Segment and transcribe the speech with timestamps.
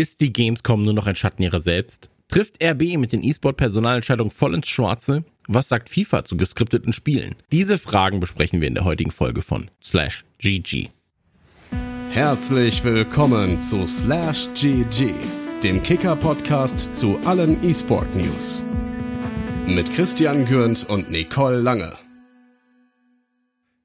[0.00, 2.08] Ist die Gamescom nur noch ein Schatten ihrer selbst?
[2.28, 5.24] Trifft RB mit den E-Sport-Personalentscheidungen voll ins Schwarze?
[5.46, 7.34] Was sagt FIFA zu geskripteten Spielen?
[7.52, 10.88] Diese Fragen besprechen wir in der heutigen Folge von Slash GG.
[12.08, 15.12] Herzlich willkommen zu Slash GG,
[15.62, 18.64] dem Kicker-Podcast zu allen E-Sport-News.
[19.66, 21.92] Mit Christian Gürnt und Nicole Lange.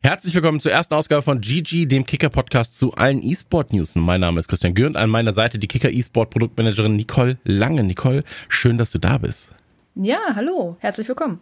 [0.06, 3.96] Herzlich willkommen zur ersten Ausgabe von GG, dem Kicker-Podcast zu allen E-Sport-News.
[3.96, 7.84] Mein Name ist Christian Gürnt, an meiner Seite die Kicker E-Sport-Produktmanagerin Nicole Lange.
[7.84, 9.56] Nicole, schön, dass du da bist.
[9.96, 11.42] Ja, hallo, herzlich willkommen.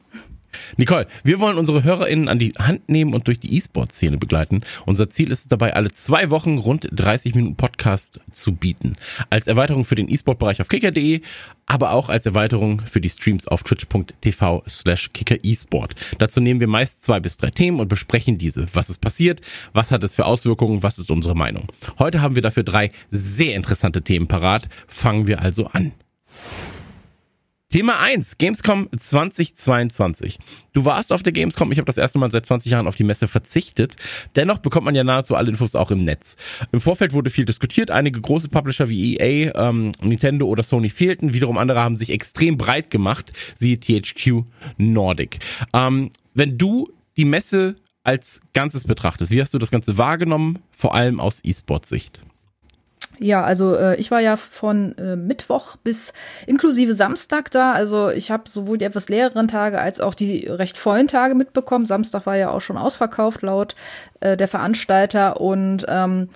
[0.77, 4.61] Nicole, wir wollen unsere HörerInnen an die Hand nehmen und durch die E-Sport-Szene begleiten.
[4.85, 8.95] Unser Ziel ist es dabei, alle zwei Wochen rund 30 Minuten Podcast zu bieten.
[9.29, 11.21] Als Erweiterung für den E-Sport-Bereich auf kicker.de,
[11.65, 15.95] aber auch als Erweiterung für die Streams auf twitch.tv slash kicker-esport.
[16.17, 18.67] Dazu nehmen wir meist zwei bis drei Themen und besprechen diese.
[18.73, 19.41] Was ist passiert?
[19.73, 20.83] Was hat es für Auswirkungen?
[20.83, 21.67] Was ist unsere Meinung?
[21.99, 24.67] Heute haben wir dafür drei sehr interessante Themen parat.
[24.87, 25.93] Fangen wir also an.
[27.73, 30.37] Thema 1, Gamescom 2022.
[30.73, 33.03] Du warst auf der Gamescom, ich habe das erste Mal seit 20 Jahren auf die
[33.03, 33.95] Messe verzichtet.
[34.35, 36.35] Dennoch bekommt man ja nahezu alle Infos auch im Netz.
[36.71, 41.33] Im Vorfeld wurde viel diskutiert, einige große Publisher wie EA, ähm, Nintendo oder Sony fehlten,
[41.33, 44.43] wiederum andere haben sich extrem breit gemacht, siehe THQ
[44.77, 45.39] Nordic.
[45.73, 50.93] Ähm, wenn du die Messe als Ganzes betrachtest, wie hast du das Ganze wahrgenommen, vor
[50.93, 52.21] allem aus E-Sport-Sicht?
[53.19, 56.13] Ja, also äh, ich war ja von äh, Mittwoch bis
[56.47, 57.71] inklusive Samstag da.
[57.73, 61.85] Also ich habe sowohl die etwas leeren Tage als auch die recht vollen Tage mitbekommen.
[61.85, 63.75] Samstag war ja auch schon ausverkauft laut
[64.19, 66.29] äh, der Veranstalter und ähm,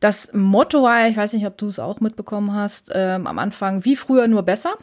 [0.00, 3.84] das Motto war, ich weiß nicht, ob du es auch mitbekommen hast, ähm, am Anfang
[3.84, 4.74] wie früher nur besser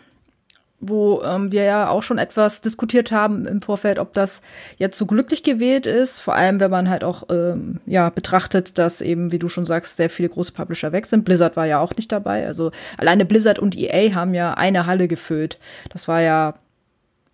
[0.89, 4.41] wo ähm, wir ja auch schon etwas diskutiert haben im Vorfeld, ob das
[4.77, 9.01] jetzt so glücklich gewählt ist, vor allem wenn man halt auch ähm, ja betrachtet, dass
[9.01, 11.25] eben, wie du schon sagst, sehr viele große Publisher weg sind.
[11.25, 15.07] Blizzard war ja auch nicht dabei, also alleine Blizzard und EA haben ja eine Halle
[15.07, 15.59] gefüllt.
[15.89, 16.55] Das war ja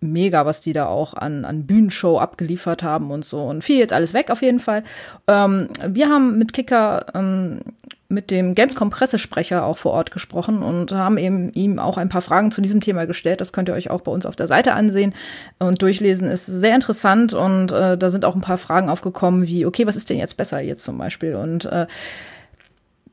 [0.00, 3.42] mega, was die da auch an, an Bühnenshow abgeliefert haben und so.
[3.42, 4.82] Und viel jetzt alles weg auf jeden Fall.
[5.28, 7.60] Ähm, wir haben mit Kicker ähm,
[8.10, 12.50] mit dem Gamescom-Pressesprecher auch vor Ort gesprochen und haben eben ihm auch ein paar Fragen
[12.50, 13.40] zu diesem Thema gestellt.
[13.40, 15.14] Das könnt ihr euch auch bei uns auf der Seite ansehen
[15.60, 16.28] und durchlesen.
[16.28, 19.96] Ist sehr interessant und äh, da sind auch ein paar Fragen aufgekommen, wie, okay, was
[19.96, 21.36] ist denn jetzt besser jetzt zum Beispiel?
[21.36, 21.86] Und äh,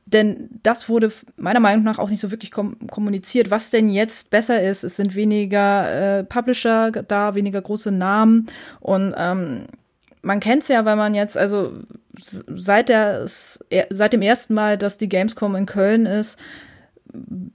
[0.07, 4.31] denn das wurde meiner Meinung nach auch nicht so wirklich kom kommuniziert, was denn jetzt
[4.31, 4.83] besser ist.
[4.83, 8.47] Es sind weniger äh, Publisher da, weniger große Namen
[8.79, 9.67] und ähm,
[10.27, 11.71] man kennt es ja, weil man jetzt, also
[12.19, 16.37] seit, der, seit dem ersten Mal, dass die Gamescom in Köln ist,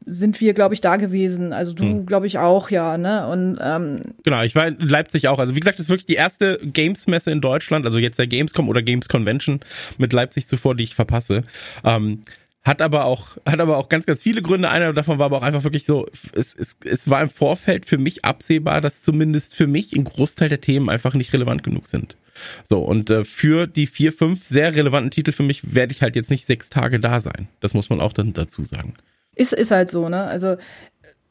[0.07, 1.53] sind wir, glaube ich, da gewesen.
[1.53, 2.07] Also du, hm.
[2.07, 3.29] glaube ich, auch, ja, ne?
[3.29, 5.39] Und ähm, genau, ich war in Leipzig auch.
[5.39, 8.69] Also wie gesagt, das ist wirklich die erste Games-Messe in Deutschland, also jetzt der Gamescom
[8.71, 9.61] oder Games Convention
[9.99, 11.45] mit Leipzig zuvor, die ich verpasse.
[11.85, 12.23] Ähm,
[12.65, 14.71] hat aber auch, hat aber auch ganz, ganz viele Gründe.
[14.71, 17.99] Einer davon war aber auch einfach wirklich so, es, es, es war im Vorfeld für
[17.99, 22.17] mich absehbar, dass zumindest für mich ein Großteil der Themen einfach nicht relevant genug sind.
[22.65, 26.17] So, und äh, für die vier, fünf sehr relevanten Titel für mich werde ich halt
[26.17, 27.49] jetzt nicht sechs Tage da sein.
[27.61, 28.95] Das muss man auch dann dazu sagen.
[29.35, 30.25] Ist, ist halt so, ne?
[30.25, 30.57] Also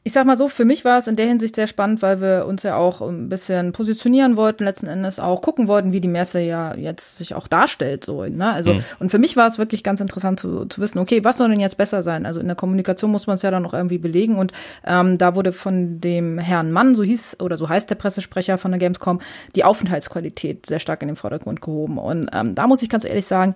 [0.04, 2.46] ich sag mal so, für mich war es in der Hinsicht sehr spannend, weil wir
[2.48, 6.40] uns ja auch ein bisschen positionieren wollten, letzten Endes auch gucken wollten, wie die Messe
[6.40, 8.52] ja jetzt sich auch darstellt, so, ne?
[8.52, 8.84] Also, mhm.
[8.98, 11.60] und für mich war es wirklich ganz interessant zu, zu wissen, okay, was soll denn
[11.60, 12.26] jetzt besser sein?
[12.26, 14.52] Also in der Kommunikation muss man es ja dann noch irgendwie belegen und
[14.84, 18.72] ähm, da wurde von dem Herrn Mann, so hieß oder so heißt der Pressesprecher von
[18.72, 19.20] der Gamescom,
[19.54, 21.98] die Aufenthaltsqualität sehr stark in den Vordergrund gehoben.
[21.98, 23.54] Und ähm, da muss ich ganz ehrlich sagen,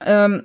[0.00, 0.44] ähm,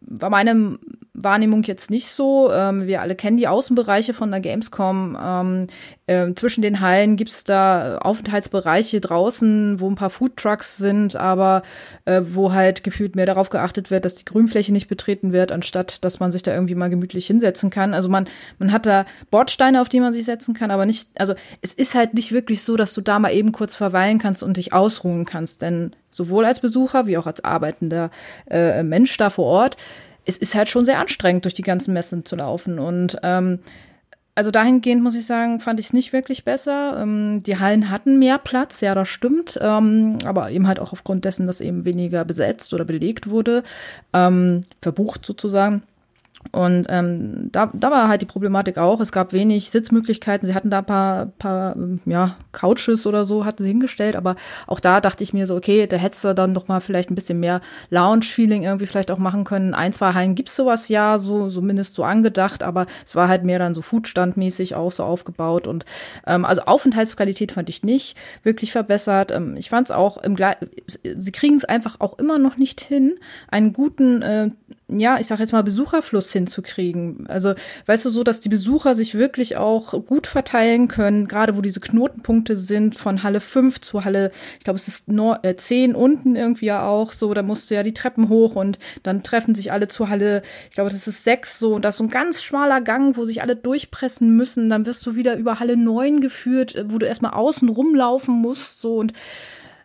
[0.00, 0.78] war meine
[1.14, 2.52] Wahrnehmung jetzt nicht so.
[2.52, 5.18] Ähm, wir alle kennen die Außenbereiche von der Gamescom.
[5.20, 5.66] Ähm,
[6.06, 11.62] äh, zwischen den Hallen gibt's da Aufenthaltsbereiche draußen, wo ein paar Foodtrucks sind, aber
[12.04, 16.04] äh, wo halt gefühlt mehr darauf geachtet wird, dass die Grünfläche nicht betreten wird, anstatt
[16.04, 17.92] dass man sich da irgendwie mal gemütlich hinsetzen kann.
[17.92, 18.28] Also man,
[18.58, 21.94] man hat da Bordsteine, auf die man sich setzen kann, aber nicht, also es ist
[21.94, 25.24] halt nicht wirklich so, dass du da mal eben kurz verweilen kannst und dich ausruhen
[25.24, 28.10] kannst, denn sowohl als Besucher wie auch als arbeitender
[28.50, 29.76] äh, Mensch da vor Ort
[30.30, 32.78] es ist halt schon sehr anstrengend, durch die ganzen Messen zu laufen.
[32.78, 33.58] Und ähm,
[34.36, 37.00] also dahingehend muss ich sagen, fand ich es nicht wirklich besser.
[37.02, 41.24] Ähm, die Hallen hatten mehr Platz, ja, das stimmt, ähm, aber eben halt auch aufgrund
[41.24, 43.64] dessen, dass eben weniger besetzt oder belegt wurde,
[44.12, 45.82] ähm, verbucht sozusagen.
[46.52, 49.00] Und ähm, da, da war halt die Problematik auch.
[49.00, 50.48] Es gab wenig Sitzmöglichkeiten.
[50.48, 51.76] Sie hatten da ein paar, paar
[52.06, 54.16] ja, Couches oder so, hatten sie hingestellt.
[54.16, 57.10] Aber auch da dachte ich mir so, okay, da hättest du dann doch mal vielleicht
[57.10, 57.60] ein bisschen mehr
[57.90, 59.74] Lounge-Feeling irgendwie vielleicht auch machen können.
[59.74, 62.62] Ein, zwei Hallen gibt's sowas ja, so zumindest so angedacht.
[62.62, 65.68] Aber es war halt mehr dann so Foodstandmäßig auch so aufgebaut.
[65.68, 65.84] Und
[66.26, 69.30] ähm, also Aufenthaltsqualität fand ich nicht wirklich verbessert.
[69.30, 70.56] Ähm, ich fand es auch im Gle
[71.02, 73.18] Sie kriegen es einfach auch immer noch nicht hin,
[73.50, 74.50] einen guten äh,
[74.98, 77.26] ja, ich sag jetzt mal, Besucherfluss hinzukriegen.
[77.28, 77.54] Also,
[77.86, 81.80] weißt du, so, dass die Besucher sich wirklich auch gut verteilen können, gerade wo diese
[81.80, 86.36] Knotenpunkte sind, von Halle 5 zu Halle, ich glaube, es ist nur, äh, 10 unten
[86.36, 89.72] irgendwie ja auch so, da musst du ja die Treppen hoch und dann treffen sich
[89.72, 92.42] alle zu Halle, ich glaube, das ist 6 so, und das ist so ein ganz
[92.42, 96.84] schmaler Gang, wo sich alle durchpressen müssen, dann wirst du wieder über Halle 9 geführt,
[96.88, 99.12] wo du erstmal außen rumlaufen musst, so, und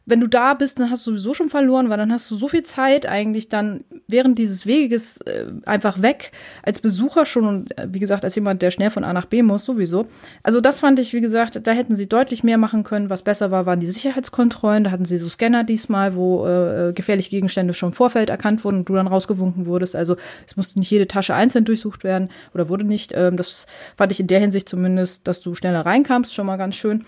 [0.05, 2.47] wenn du da bist, dann hast du sowieso schon verloren, weil dann hast du so
[2.47, 6.31] viel Zeit eigentlich dann während dieses Weges äh, einfach weg
[6.61, 9.41] als Besucher schon und äh, wie gesagt als jemand, der schnell von A nach B
[9.41, 10.07] muss sowieso.
[10.43, 13.09] Also das fand ich, wie gesagt, da hätten sie deutlich mehr machen können.
[13.09, 14.83] Was besser war, waren die Sicherheitskontrollen.
[14.83, 18.79] Da hatten sie so Scanner diesmal, wo äh, gefährliche Gegenstände schon im Vorfeld erkannt wurden
[18.79, 19.95] und du dann rausgewunken wurdest.
[19.95, 20.17] Also
[20.47, 23.11] es musste nicht jede Tasche einzeln durchsucht werden oder wurde nicht.
[23.15, 23.65] Ähm, das
[23.97, 27.05] fand ich in der Hinsicht zumindest, dass du schneller reinkamst, schon mal ganz schön.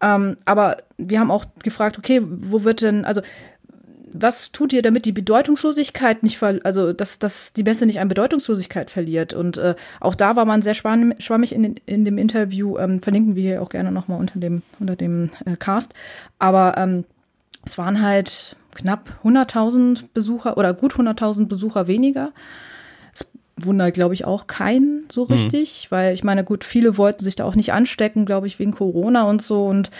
[0.00, 3.22] Ähm, aber wir haben auch gefragt, okay, wo wird denn, also
[4.20, 8.90] was tut ihr, damit die Bedeutungslosigkeit nicht, also dass, dass die Messe nicht an Bedeutungslosigkeit
[8.90, 9.34] verliert?
[9.34, 12.78] Und äh, auch da war man sehr schwammig in, in dem Interview.
[12.78, 15.92] Ähm, verlinken wir hier auch gerne nochmal unter dem, unter dem äh, Cast.
[16.38, 17.04] Aber ähm,
[17.64, 22.32] es waren halt knapp 100.000 Besucher oder gut 100.000 Besucher weniger
[23.60, 25.32] wundert, glaube ich, auch keinen so mhm.
[25.32, 25.94] richtig, mhm.
[25.94, 29.24] weil ich meine, gut, viele wollten sich da auch nicht anstecken, glaube ich, wegen Corona
[29.24, 29.66] und so.
[29.66, 29.90] Und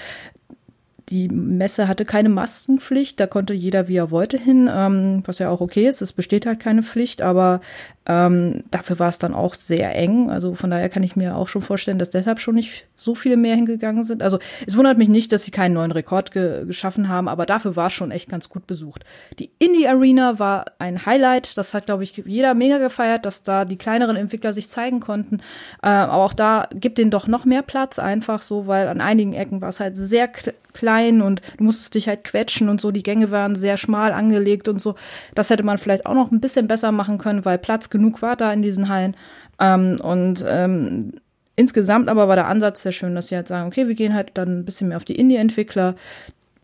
[1.08, 5.50] die Messe hatte keine Maskenpflicht, da konnte jeder, wie er wollte, hin, ähm, was ja
[5.50, 6.02] auch okay ist.
[6.02, 7.60] Es besteht halt keine Pflicht, aber
[8.08, 10.30] ähm, dafür war es dann auch sehr eng.
[10.30, 13.36] Also von daher kann ich mir auch schon vorstellen, dass deshalb schon nicht so viele
[13.36, 14.22] mehr hingegangen sind.
[14.22, 17.74] Also es wundert mich nicht, dass sie keinen neuen Rekord ge geschaffen haben, aber dafür
[17.74, 19.04] war es schon echt ganz gut besucht.
[19.38, 21.58] Die Indie Arena war ein Highlight.
[21.58, 25.38] Das hat, glaube ich, jeder mega gefeiert, dass da die kleineren Entwickler sich zeigen konnten.
[25.82, 29.32] Äh, aber auch da gibt denen doch noch mehr Platz, einfach so, weil an einigen
[29.32, 30.28] Ecken war es halt sehr
[30.76, 32.92] klein und du musstest dich halt quetschen und so.
[32.92, 34.94] Die Gänge waren sehr schmal angelegt und so.
[35.34, 38.36] Das hätte man vielleicht auch noch ein bisschen besser machen können, weil Platz genug war
[38.36, 39.16] da in diesen Hallen.
[39.58, 41.14] Ähm, und ähm,
[41.56, 44.32] insgesamt aber war der Ansatz sehr schön, dass sie halt sagen, okay, wir gehen halt
[44.34, 45.96] dann ein bisschen mehr auf die Indie-Entwickler.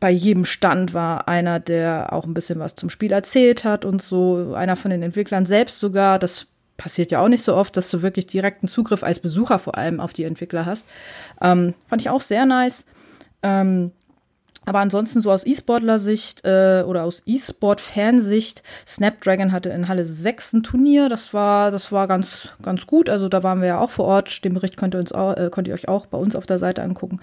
[0.00, 4.02] Bei jedem Stand war einer, der auch ein bisschen was zum Spiel erzählt hat und
[4.02, 6.18] so, einer von den Entwicklern selbst sogar.
[6.18, 6.46] Das
[6.76, 10.00] passiert ja auch nicht so oft, dass du wirklich direkten Zugriff als Besucher vor allem
[10.00, 10.86] auf die Entwickler hast.
[11.40, 12.84] Ähm, fand ich auch sehr nice.
[13.42, 13.92] Ähm,
[14.64, 20.62] aber ansonsten so aus E-Sportler-Sicht äh, oder aus E-Sport-Fansicht, Snapdragon hatte in Halle 6 ein
[20.62, 21.08] Turnier.
[21.08, 23.08] Das war, das war ganz, ganz gut.
[23.08, 24.44] Also da waren wir ja auch vor Ort.
[24.44, 26.58] Den Bericht könnt ihr, uns auch, äh, könnt ihr euch auch bei uns auf der
[26.58, 27.20] Seite angucken.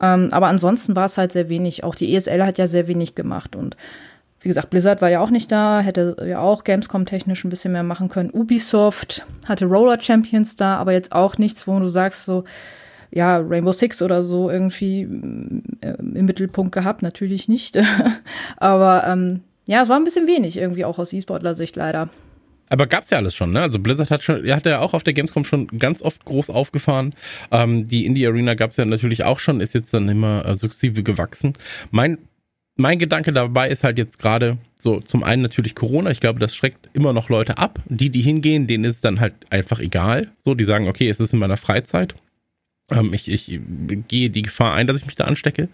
[0.00, 1.84] Ähm, aber ansonsten war es halt sehr wenig.
[1.84, 3.54] Auch die ESL hat ja sehr wenig gemacht.
[3.54, 3.76] Und
[4.40, 7.84] wie gesagt, Blizzard war ja auch nicht da, hätte ja auch Gamescom-technisch ein bisschen mehr
[7.84, 8.30] machen können.
[8.32, 12.42] Ubisoft hatte Roller Champions da, aber jetzt auch nichts, wo du sagst so,
[13.12, 15.02] ja, Rainbow Six oder so irgendwie
[15.80, 17.78] äh, im Mittelpunkt gehabt, natürlich nicht.
[18.56, 22.08] Aber ähm, ja, es war ein bisschen wenig irgendwie auch aus E-Sportler-Sicht leider.
[22.68, 23.60] Aber gab's ja alles schon, ne?
[23.60, 27.14] Also Blizzard hat schon, hat ja auch auf der Gamescom schon ganz oft groß aufgefahren.
[27.50, 31.02] Ähm, die Indie Arena gab's ja natürlich auch schon, ist jetzt dann immer äh, sukzessive
[31.02, 31.52] gewachsen.
[31.90, 32.18] Mein
[32.76, 36.10] mein Gedanke dabei ist halt jetzt gerade so zum einen natürlich Corona.
[36.10, 37.80] Ich glaube, das schreckt immer noch Leute ab.
[37.86, 40.32] Die, die hingehen, denen ist es dann halt einfach egal.
[40.38, 42.14] So, die sagen, okay, es ist in meiner Freizeit.
[42.90, 43.60] Ähm, ich, ich
[44.08, 45.68] gehe die Gefahr ein, dass ich mich da anstecke.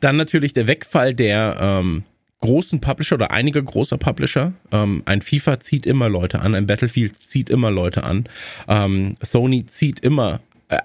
[0.00, 2.04] Dann natürlich der Wegfall der ähm,
[2.40, 4.52] großen Publisher oder einiger großer Publisher.
[4.70, 8.24] Ähm, ein FIFA zieht immer Leute an, ein Battlefield zieht immer Leute an.
[8.68, 10.40] Ähm, Sony zieht immer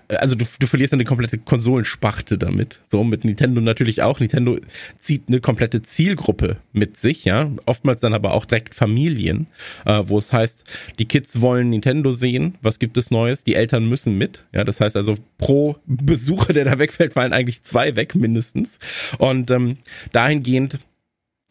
[0.07, 2.79] also du, du verlierst eine komplette Konsolenspachte damit.
[2.87, 4.19] So mit Nintendo natürlich auch.
[4.19, 4.57] Nintendo
[4.97, 7.51] zieht eine komplette Zielgruppe mit sich, ja.
[7.65, 9.47] Oftmals dann aber auch direkt Familien,
[9.85, 10.63] äh, wo es heißt,
[10.99, 12.55] die Kids wollen Nintendo sehen.
[12.61, 13.43] Was gibt es Neues?
[13.43, 14.45] Die Eltern müssen mit.
[14.53, 18.79] Ja, das heißt also pro Besucher, der da wegfällt, fallen eigentlich zwei weg mindestens.
[19.17, 19.77] Und ähm,
[20.13, 20.79] dahingehend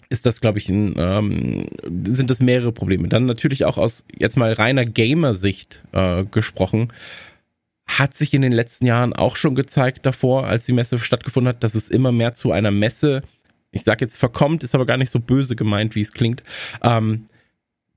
[0.09, 1.67] ist das, glaube ich, ein, ähm,
[2.05, 3.09] sind das mehrere Probleme.
[3.09, 6.89] Dann natürlich auch aus jetzt mal reiner Gamer-Sicht äh, gesprochen
[7.99, 11.63] hat sich in den letzten Jahren auch schon gezeigt davor, als die Messe stattgefunden hat,
[11.63, 13.23] dass es immer mehr zu einer Messe,
[13.71, 16.43] ich sage jetzt verkommt, ist aber gar nicht so böse gemeint, wie es klingt,
[16.83, 17.27] ähm,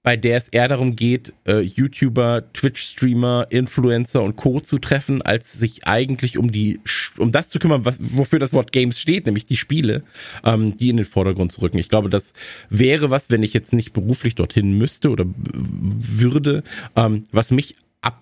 [0.05, 4.59] bei der es eher darum geht, äh, YouTuber, Twitch-Streamer, Influencer und Co.
[4.59, 6.79] zu treffen, als sich eigentlich um die,
[7.17, 10.03] um das zu kümmern, was, wofür das Wort Games steht, nämlich die Spiele,
[10.43, 11.79] ähm, die in den Vordergrund zu rücken.
[11.79, 12.33] Ich glaube, das
[12.69, 16.63] wäre was, wenn ich jetzt nicht beruflich dorthin müsste oder würde,
[16.95, 18.21] ähm, was mich ab,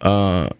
[0.00, 0.52] äh,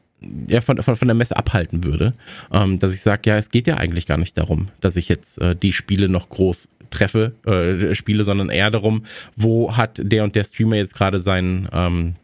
[0.48, 2.14] ja, von, von, von der Messe abhalten würde.
[2.52, 5.40] Ähm, dass ich sage, ja, es geht ja eigentlich gar nicht darum, dass ich jetzt
[5.40, 9.04] äh, die Spiele noch groß treffe, äh, spiele, sondern eher darum,
[9.36, 12.14] wo hat der und der Streamer jetzt gerade seinen, ähm,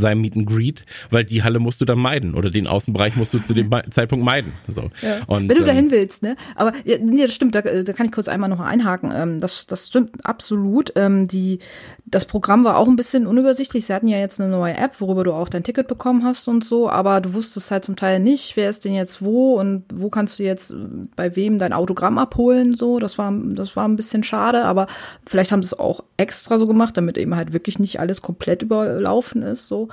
[0.00, 3.34] seinem Meet and Greet, weil die Halle musst du dann meiden oder den Außenbereich musst
[3.34, 4.52] du zu dem Zeitpunkt meiden.
[4.68, 4.90] So.
[5.02, 5.20] Ja.
[5.26, 6.36] Und, Wenn du dahin ähm, willst, ne?
[6.54, 9.12] Aber ja, nee, das stimmt, da, da kann ich kurz einmal noch einhaken.
[9.14, 10.92] Ähm, das, das stimmt absolut.
[10.96, 11.58] Ähm, die,
[12.04, 13.86] das Programm war auch ein bisschen unübersichtlich.
[13.86, 16.64] Sie hatten ja jetzt eine neue App, worüber du auch dein Ticket bekommen hast und
[16.64, 20.08] so, aber du wusstest halt zum Teil nicht, wer ist denn jetzt wo und wo
[20.08, 20.74] kannst du jetzt
[21.16, 22.74] bei wem dein Autogramm abholen.
[22.74, 24.86] So, das war, das war ein bisschen schade, aber
[25.26, 28.62] vielleicht haben sie es auch extra so gemacht, damit eben halt wirklich nicht alles komplett
[28.62, 29.66] überlaufen ist.
[29.66, 29.85] So.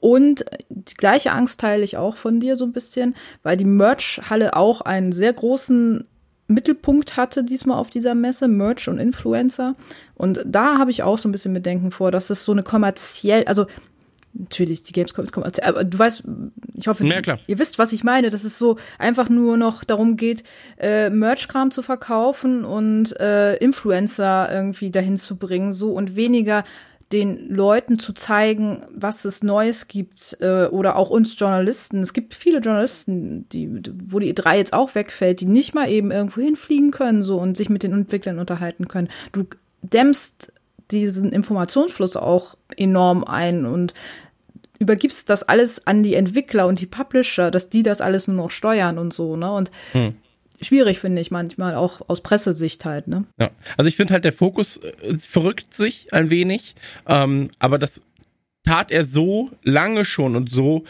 [0.00, 4.56] Und die gleiche Angst teile ich auch von dir so ein bisschen, weil die Merch-Halle
[4.56, 6.06] auch einen sehr großen
[6.50, 9.76] Mittelpunkt hatte diesmal auf dieser Messe, Merch und Influencer.
[10.14, 13.44] Und da habe ich auch so ein bisschen Bedenken vor, dass es so eine kommerziell,
[13.44, 13.66] also
[14.32, 16.22] natürlich, die Gamescom ist kommerziell, aber du weißt,
[16.74, 20.16] ich hoffe, ja, ihr wisst, was ich meine, dass es so einfach nur noch darum
[20.16, 20.44] geht,
[20.78, 26.64] äh, Merch-Kram zu verkaufen und äh, Influencer irgendwie dahin zu bringen, so und weniger
[27.12, 32.02] den Leuten zu zeigen, was es Neues gibt äh, oder auch uns Journalisten.
[32.02, 33.68] Es gibt viele Journalisten, die,
[34.04, 37.56] wo die E3 jetzt auch wegfällt, die nicht mal eben irgendwo hinfliegen können so und
[37.56, 39.08] sich mit den Entwicklern unterhalten können.
[39.32, 39.44] Du
[39.82, 40.52] dämmst
[40.92, 43.92] diesen Informationsfluss auch enorm ein und
[44.78, 48.50] übergibst das alles an die Entwickler und die Publisher, dass die das alles nur noch
[48.50, 49.52] steuern und so, ne?
[49.52, 50.14] Und hm
[50.60, 53.08] schwierig, finde ich manchmal, auch aus Pressesicht halt.
[53.08, 53.24] Ne?
[53.38, 56.74] Ja, also ich finde halt, der Fokus äh, verrückt sich ein wenig,
[57.06, 58.00] ähm, aber das
[58.64, 60.84] tat er so lange schon und so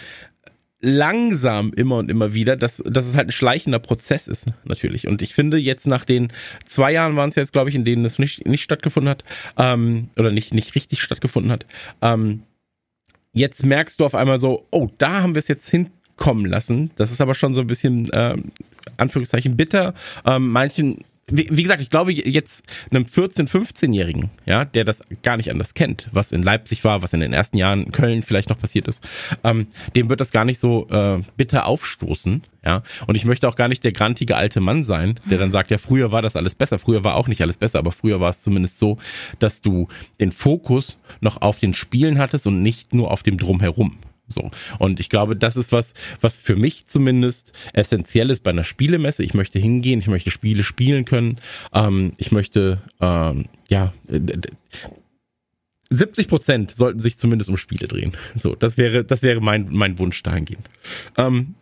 [0.80, 5.06] langsam immer und immer wieder, dass, dass es halt ein schleichender Prozess ist, natürlich.
[5.06, 6.32] Und ich finde jetzt nach den
[6.64, 9.24] zwei Jahren waren es jetzt, glaube ich, in denen es nicht, nicht stattgefunden hat,
[9.58, 11.66] ähm, oder nicht, nicht richtig stattgefunden hat,
[12.00, 12.44] ähm,
[13.32, 15.68] jetzt merkst du auf einmal so, oh, da haben wir es jetzt
[16.20, 16.90] hinkommen lassen.
[16.96, 18.52] Das ist aber schon so ein bisschen ähm,
[18.96, 19.94] Anführungszeichen bitter.
[20.24, 20.98] Ähm, manchen
[21.32, 25.74] wie, wie, gesagt, ich glaube jetzt einem 14-, 15-Jährigen, ja, der das gar nicht anders
[25.74, 28.88] kennt, was in Leipzig war, was in den ersten Jahren in Köln vielleicht noch passiert
[28.88, 29.00] ist,
[29.44, 32.82] ähm, dem wird das gar nicht so äh, bitter aufstoßen, ja.
[33.06, 35.78] Und ich möchte auch gar nicht der grantige alte Mann sein, der dann sagt, ja,
[35.78, 38.42] früher war das alles besser, früher war auch nicht alles besser, aber früher war es
[38.42, 38.98] zumindest so,
[39.38, 39.86] dass du
[40.18, 43.98] den Fokus noch auf den Spielen hattest und nicht nur auf dem Drumherum.
[44.32, 44.50] So.
[44.78, 49.24] Und ich glaube, das ist was, was für mich zumindest essentiell ist bei einer Spielemesse.
[49.24, 51.36] Ich möchte hingehen, ich möchte Spiele spielen können.
[51.72, 53.92] Ähm, ich möchte, ähm, ja,
[55.90, 58.12] 70 Prozent sollten sich zumindest um Spiele drehen.
[58.36, 60.68] So, das wäre, das wäre mein, mein Wunsch dahingehend.
[61.16, 61.54] Ähm,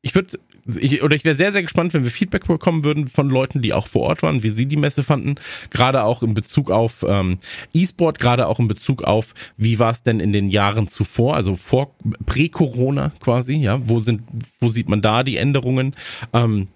[0.00, 3.28] ich würde ich, oder ich wäre sehr, sehr gespannt, wenn wir Feedback bekommen würden von
[3.28, 5.36] Leuten, die auch vor Ort waren, wie sie die Messe fanden.
[5.70, 7.38] Gerade auch in Bezug auf ähm,
[7.72, 11.56] E-Sport, gerade auch in Bezug auf, wie war es denn in den Jahren zuvor, also
[11.56, 11.94] vor
[12.26, 14.22] Prä-Corona quasi, ja, wo sind,
[14.60, 15.94] wo sieht man da die Änderungen?
[16.32, 16.68] Ähm,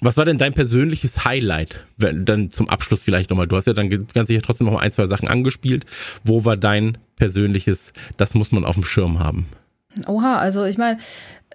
[0.00, 1.86] was war denn dein persönliches Highlight?
[1.96, 3.46] Dann zum Abschluss vielleicht nochmal.
[3.46, 5.86] Du hast ja dann ganz sicher trotzdem noch ein, zwei Sachen angespielt.
[6.24, 9.46] Wo war dein persönliches, das muss man auf dem Schirm haben?
[10.06, 10.98] Oha, also ich meine,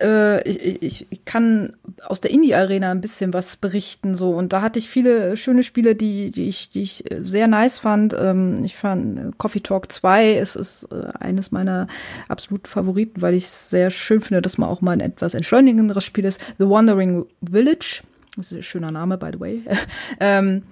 [0.01, 4.79] äh, ich, ich, kann aus der Indie-Arena ein bisschen was berichten so und da hatte
[4.79, 8.15] ich viele schöne Spiele, die, die, ich, die ich sehr nice fand.
[8.17, 11.87] Ähm, ich fand äh, Coffee Talk 2 ist, ist äh, eines meiner
[12.27, 16.03] absoluten Favoriten, weil ich es sehr schön finde, dass man auch mal ein etwas entschleunigenderes
[16.03, 16.41] Spiel ist.
[16.57, 18.03] The Wandering Village,
[18.37, 19.63] das ist ein schöner Name, by the way.
[20.19, 20.63] ähm,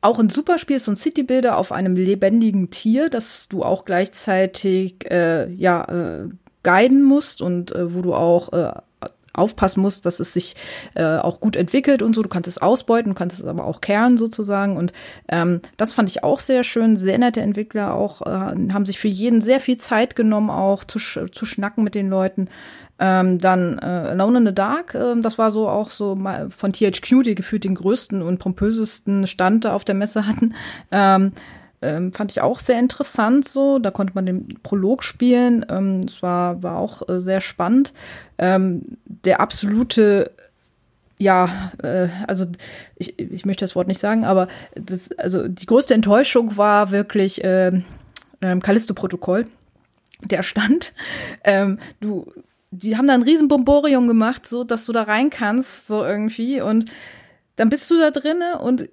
[0.00, 5.10] auch ein super Spiel so ein City-Builder auf einem lebendigen Tier, das du auch gleichzeitig
[5.10, 6.28] äh, ja äh,
[6.66, 8.72] guiden musst und äh, wo du auch äh,
[9.36, 10.56] aufpassen musst, dass es sich
[10.94, 12.22] äh, auch gut entwickelt und so.
[12.22, 14.76] Du kannst es ausbeuten, du kannst es aber auch kehren sozusagen.
[14.76, 14.92] Und
[15.28, 16.96] ähm, das fand ich auch sehr schön.
[16.96, 20.98] Sehr nette Entwickler auch, äh, haben sich für jeden sehr viel Zeit genommen, auch zu,
[20.98, 22.48] sch zu schnacken mit den Leuten.
[22.98, 26.72] Ähm, dann äh, Alone in the Dark, äh, das war so auch so mal von
[26.72, 30.54] THQ, die gefühlt den größten und pompösesten Stand da auf der Messe hatten.
[30.90, 31.32] Ähm,
[31.82, 33.78] ähm, fand ich auch sehr interessant so.
[33.78, 35.64] Da konnte man den Prolog spielen.
[35.68, 37.92] Ähm, es war, war auch äh, sehr spannend.
[38.38, 40.30] Ähm, der absolute
[41.18, 42.44] ja, äh, also
[42.96, 47.42] ich, ich möchte das Wort nicht sagen, aber das, also die größte Enttäuschung war wirklich
[47.42, 47.72] äh,
[48.42, 49.46] ähm, Callisto-Protokoll.
[50.22, 50.92] Der stand.
[51.44, 52.32] Ähm, du,
[52.70, 56.60] die haben da ein riesen Bomborium gemacht, so dass du da rein kannst, so irgendwie.
[56.60, 56.86] Und
[57.56, 58.88] dann bist du da drinne und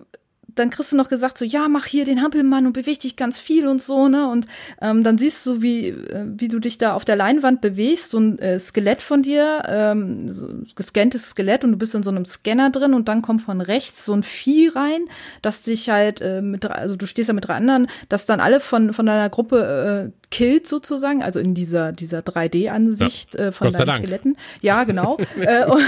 [0.55, 3.39] dann kriegst du noch gesagt, so, ja, mach hier den Hampelmann und beweg dich ganz
[3.39, 4.29] viel und so, ne?
[4.29, 4.48] Und
[4.81, 8.19] ähm, dann siehst du, wie, äh, wie du dich da auf der Leinwand bewegst, so
[8.19, 12.25] ein äh, Skelett von dir, ähm, so gescanntes Skelett und du bist in so einem
[12.25, 15.05] Scanner drin und dann kommt von rechts so ein Vieh rein,
[15.41, 18.60] das dich halt äh, mit, also du stehst ja mit drei anderen, das dann alle
[18.60, 23.72] von, von deiner Gruppe äh, killt sozusagen, also in dieser, dieser 3D-Ansicht ja, äh, von
[23.72, 24.38] deinen Skeletten.
[24.62, 25.17] Ja, genau.
[25.39, 25.83] äh, und,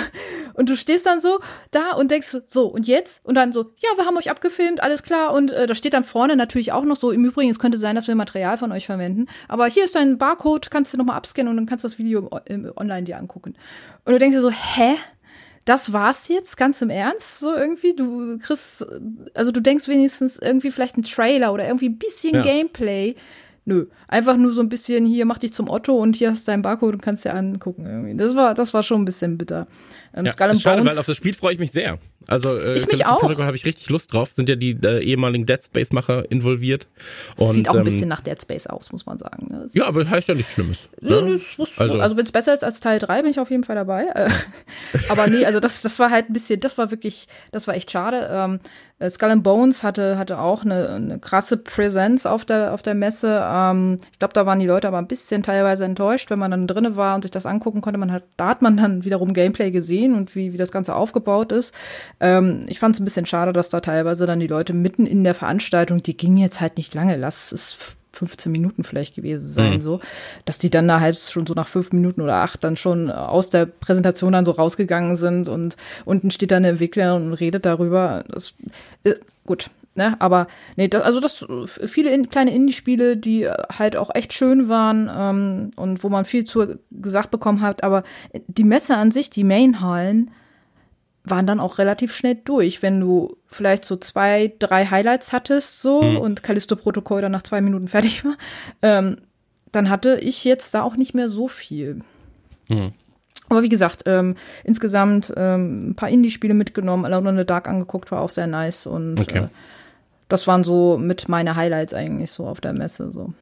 [0.56, 1.40] Und du stehst dann so
[1.72, 3.24] da und denkst so, und jetzt?
[3.24, 5.34] Und dann so, ja, wir haben euch abgefilmt, alles klar.
[5.34, 7.96] Und äh, da steht dann vorne natürlich auch noch so, im Übrigen, es könnte sein,
[7.96, 9.28] dass wir Material von euch verwenden.
[9.48, 12.30] Aber hier ist dein Barcode, kannst du nochmal abscannen und dann kannst du das Video
[12.76, 13.56] online dir angucken.
[14.06, 14.96] Und du denkst dir so, hä?
[15.66, 17.96] das war's jetzt, ganz im Ernst, so irgendwie.
[17.96, 18.86] Du kriegst,
[19.34, 22.44] also du denkst wenigstens irgendwie vielleicht ein Trailer oder irgendwie ein bisschen ja.
[22.44, 23.16] Gameplay.
[23.68, 26.52] Nö, einfach nur so ein bisschen hier, mach dich zum Otto und hier hast du
[26.52, 28.16] deinen Barcode und kannst dir angucken irgendwie.
[28.16, 29.66] Das war, das war schon ein bisschen bitter.
[30.16, 30.94] Ähm, ja, Skull and schade, Bones.
[30.94, 32.00] weil auf das Spiel freue ich mich sehr.
[32.28, 33.22] Also äh, ich mich auch.
[33.22, 34.32] habe ich richtig Lust drauf.
[34.32, 36.88] Sind ja die äh, ehemaligen Dead Space Macher involviert.
[37.38, 39.48] Und, Sieht auch ein ähm, bisschen nach Dead Space aus, muss man sagen.
[39.50, 40.80] Das ja, aber das heißt ja nichts Schlimmes.
[41.02, 41.40] Ne?
[41.78, 44.06] also, also wenn es besser ist als Teil 3, bin ich auf jeden Fall dabei.
[44.06, 44.30] Äh,
[45.10, 47.92] aber nee, also das, das war halt ein bisschen, das war wirklich, das war echt
[47.92, 48.28] schade.
[48.32, 48.60] Ähm,
[48.98, 52.96] äh, Skull and Bones hatte, hatte auch eine, eine krasse Präsenz auf der, auf der
[52.96, 53.44] Messe.
[53.44, 56.68] Ähm, ich glaube, da waren die Leute aber ein bisschen teilweise enttäuscht, wenn man dann
[56.68, 58.00] drinne war und sich das angucken konnte.
[58.00, 61.52] Man hat, da hat man dann wiederum Gameplay gesehen und wie, wie das Ganze aufgebaut
[61.52, 61.74] ist.
[62.20, 65.24] Ähm, ich fand es ein bisschen schade, dass da teilweise dann die Leute mitten in
[65.24, 69.74] der Veranstaltung, die ging jetzt halt nicht lange, lass es 15 Minuten vielleicht gewesen sein,
[69.74, 69.82] mhm.
[69.82, 70.00] so,
[70.46, 73.50] dass die dann da halt schon so nach fünf Minuten oder acht dann schon aus
[73.50, 78.24] der Präsentation dann so rausgegangen sind und unten steht dann der Entwickler und redet darüber.
[78.30, 78.54] Das,
[79.04, 81.46] äh, gut, ne, aber nee, das, also das
[81.86, 86.44] viele in, kleine Indie-Spiele, die halt auch echt schön waren ähm, und wo man viel
[86.44, 88.04] zu gesagt bekommen hat, aber
[88.48, 90.32] die Messe an sich, die Main-Hallen,
[91.26, 92.82] waren dann auch relativ schnell durch.
[92.82, 96.18] Wenn du vielleicht so zwei, drei Highlights hattest so mhm.
[96.18, 98.38] und Callisto-Protokoll dann nach zwei Minuten fertig war,
[98.82, 99.18] ähm,
[99.72, 102.00] dann hatte ich jetzt da auch nicht mehr so viel.
[102.70, 102.92] Mhm.
[103.50, 108.12] Aber wie gesagt, ähm, insgesamt ähm, ein paar Indie-Spiele mitgenommen, Alone in the Dark angeguckt,
[108.12, 109.38] war auch sehr nice und okay.
[109.38, 109.48] äh,
[110.28, 113.34] das waren so mit meine Highlights eigentlich so auf der Messe so.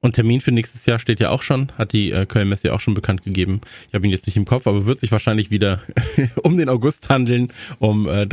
[0.00, 2.80] Und Termin für nächstes Jahr steht ja auch schon, hat die äh, Köln-Messe ja auch
[2.80, 3.60] schon bekannt gegeben.
[3.88, 5.80] Ich habe ihn jetzt nicht im Kopf, aber wird sich wahrscheinlich wieder
[6.44, 8.28] um den August handeln, um äh,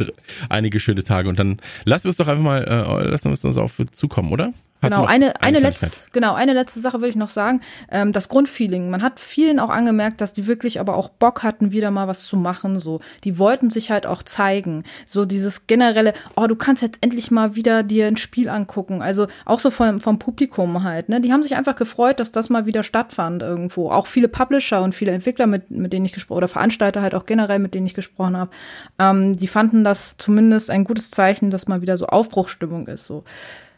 [0.47, 1.27] einige schöne Tage.
[1.27, 4.31] Und dann lassen wir es doch einfach mal, äh, lassen wir es uns auf zukommen,
[4.31, 4.53] oder?
[4.89, 7.61] Genau, eine, eine, letzte, genau, eine letzte Sache will ich noch sagen.
[7.89, 8.89] Ähm, das Grundfeeling.
[8.89, 12.25] Man hat vielen auch angemerkt, dass die wirklich aber auch Bock hatten, wieder mal was
[12.25, 12.79] zu machen.
[12.79, 14.83] So, die wollten sich halt auch zeigen.
[15.05, 19.01] So dieses generelle, oh, du kannst jetzt endlich mal wieder dir ein Spiel angucken.
[19.01, 21.09] Also auch so vom, vom Publikum halt.
[21.09, 21.21] Ne?
[21.21, 23.91] Die haben sich einfach gefreut, dass das mal wieder stattfand irgendwo.
[23.91, 27.25] Auch viele Publisher und viele Entwickler, mit, mit denen ich gesprochen oder Veranstalter halt auch
[27.25, 28.51] generell, mit denen ich gesprochen habe,
[28.99, 33.05] ähm, die fanden das zumindest ein gutes Zeichen, dass mal wieder so Aufbruchstimmung ist.
[33.05, 33.23] So.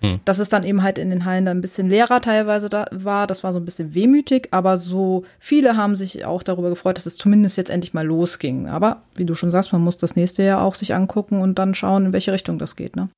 [0.01, 0.19] Hm.
[0.25, 3.27] Dass es dann eben halt in den Hallen dann ein bisschen leerer teilweise da war,
[3.27, 7.05] das war so ein bisschen wehmütig, aber so viele haben sich auch darüber gefreut, dass
[7.05, 8.67] es zumindest jetzt endlich mal losging.
[8.67, 11.73] Aber wie du schon sagst, man muss das nächste Jahr auch sich angucken und dann
[11.73, 13.09] schauen, in welche Richtung das geht, ne?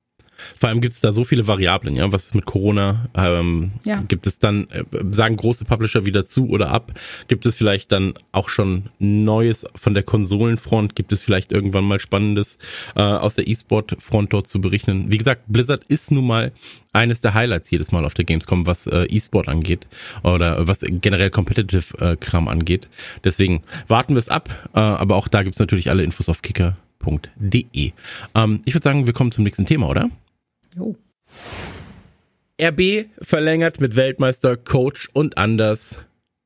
[0.58, 2.10] Vor allem gibt es da so viele Variablen, ja.
[2.12, 3.08] Was ist mit Corona?
[3.14, 4.02] Ähm, ja.
[4.08, 6.92] Gibt es dann, äh, sagen große Publisher wieder zu oder ab?
[7.28, 10.94] Gibt es vielleicht dann auch schon Neues von der Konsolenfront?
[10.96, 12.58] Gibt es vielleicht irgendwann mal Spannendes
[12.96, 15.10] äh, aus der E-Sport-Front dort zu berichten?
[15.10, 16.52] Wie gesagt, Blizzard ist nun mal
[16.92, 19.86] eines der Highlights jedes Mal auf der Gamescom, was äh, E-Sport angeht
[20.22, 22.88] oder was generell Competitive-Kram äh, angeht.
[23.24, 27.92] Deswegen warten wir es ab, äh, aber auch da gibt's natürlich alle Infos auf kicker.de.
[28.34, 30.10] Ähm, ich würde sagen, wir kommen zum nächsten Thema, oder?
[30.76, 30.96] Jo.
[32.60, 35.98] RB verlängert mit Weltmeister, Coach und Anders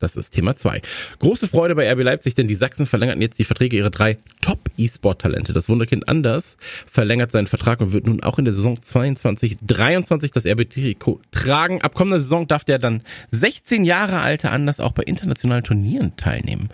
[0.05, 0.81] das ist Thema 2.
[1.19, 5.53] Große Freude bei RB Leipzig, denn die Sachsen verlängerten jetzt die Verträge ihrer drei Top-E-Sport-Talente.
[5.53, 10.45] Das Wunderkind Anders verlängert seinen Vertrag und wird nun auch in der Saison 22-23 das
[10.45, 11.81] RB-Trikot tragen.
[11.81, 16.69] Ab kommender Saison darf der dann 16 Jahre alte Anders auch bei internationalen Turnieren teilnehmen.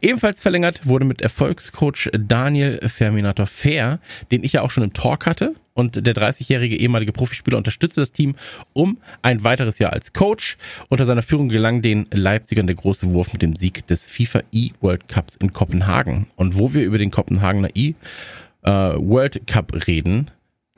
[0.00, 5.26] Ebenfalls verlängert wurde mit Erfolgscoach Daniel Ferminator Fair, den ich ja auch schon im Talk
[5.26, 8.34] hatte und der 30-jährige ehemalige Profispieler unterstützte das Team
[8.72, 10.56] um ein weiteres Jahr als Coach.
[10.88, 15.08] Unter seiner Führung gelang den Leipzigern der große Wurf mit dem Sieg des FIFA E-World
[15.08, 16.26] Cups in Kopenhagen.
[16.36, 20.30] Und wo wir über den Kopenhagener E-World äh, Cup reden,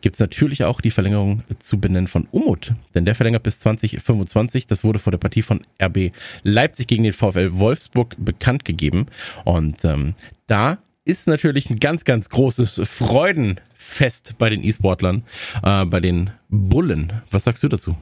[0.04, 2.72] gibt es natürlich auch die Verlängerung zu benennen von Umut.
[2.94, 4.66] Denn der verlängert bis 2025.
[4.66, 9.06] Das wurde vor der Partie von RB Leipzig gegen den VfL Wolfsburg bekannt gegeben.
[9.44, 10.14] Und ähm,
[10.46, 15.24] da ist natürlich ein ganz, ganz großes Freudenfest bei den E-Sportlern,
[15.62, 17.12] äh, bei den Bullen.
[17.30, 17.96] Was sagst du dazu?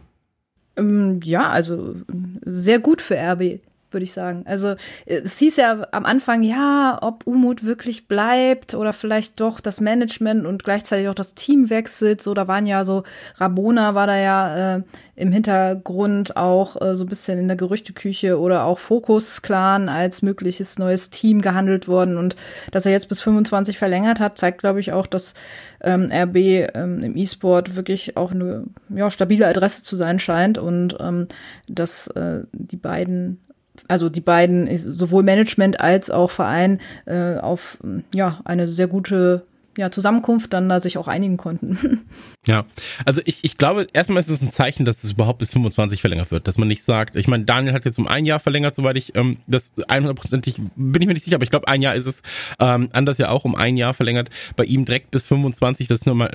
[0.77, 1.97] Ähm, ja, also
[2.43, 3.61] sehr gut für RB
[3.93, 4.43] würde ich sagen.
[4.47, 4.75] Also
[5.07, 10.47] es hieß ja am Anfang, ja, ob Umut wirklich bleibt oder vielleicht doch das Management
[10.47, 12.23] und gleichzeitig auch das Team wechselt.
[12.23, 13.05] So, da waren ja so,
[13.37, 14.83] Rabona war da ja äh,
[15.15, 20.23] im Hintergrund auch äh, so ein bisschen in der Gerüchteküche oder auch Focus Clan als
[20.23, 22.17] mögliches neues Team gehandelt worden.
[22.17, 22.37] Und
[22.71, 25.35] dass er jetzt bis 25 verlängert hat, zeigt, glaube ich, auch, dass
[25.83, 26.37] ähm, RB
[26.75, 31.29] ähm, im E-Sport wirklich auch eine ja, stabile Adresse zu sein scheint und ähm,
[31.69, 33.41] dass äh, die beiden
[33.89, 37.79] also die beiden, sowohl Management als auch Verein, äh, auf
[38.13, 39.45] ja eine sehr gute
[39.79, 42.03] ja, Zusammenkunft dann da sich auch einigen konnten.
[42.45, 42.65] Ja,
[43.05, 46.33] also ich, ich glaube, erstmal ist es ein Zeichen, dass es überhaupt bis 25 verlängert
[46.33, 48.97] wird, dass man nicht sagt, ich meine, Daniel hat jetzt um ein Jahr verlängert, soweit
[48.97, 52.07] ich ähm, das 100%ig, bin ich mir nicht sicher, aber ich glaube, ein Jahr ist
[52.07, 52.25] es,
[52.59, 56.07] ähm, anders ja auch um ein Jahr verlängert, bei ihm direkt bis 25, das ist
[56.07, 56.31] nochmal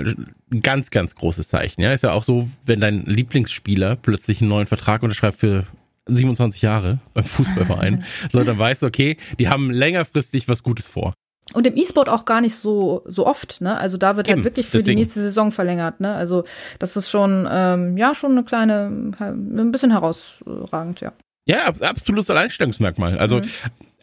[0.50, 4.50] ein ganz, ganz großes Zeichen, ja, ist ja auch so, wenn dein Lieblingsspieler plötzlich einen
[4.50, 5.68] neuen Vertrag unterschreibt für
[6.08, 11.14] 27 Jahre beim Fußballverein, so dann weißt du, okay, die haben längerfristig was Gutes vor.
[11.54, 13.78] Und im E-Sport auch gar nicht so, so oft, ne?
[13.78, 14.98] Also da wird halt Eben, halt wirklich für deswegen.
[14.98, 16.14] die nächste Saison verlängert, ne?
[16.14, 16.44] Also
[16.78, 21.14] das ist schon, ähm, ja, schon eine kleine, ein bisschen herausragend, ja.
[21.46, 23.18] Ja, absolutes Alleinstellungsmerkmal.
[23.18, 23.50] Also, mhm.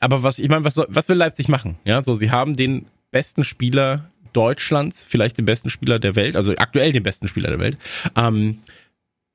[0.01, 1.77] aber was, ich meine, was, was will Leipzig machen?
[1.85, 6.55] Ja, so, sie haben den besten Spieler Deutschlands, vielleicht den besten Spieler der Welt, also
[6.57, 7.79] aktuell den besten Spieler der Welt.
[8.17, 8.61] Ähm,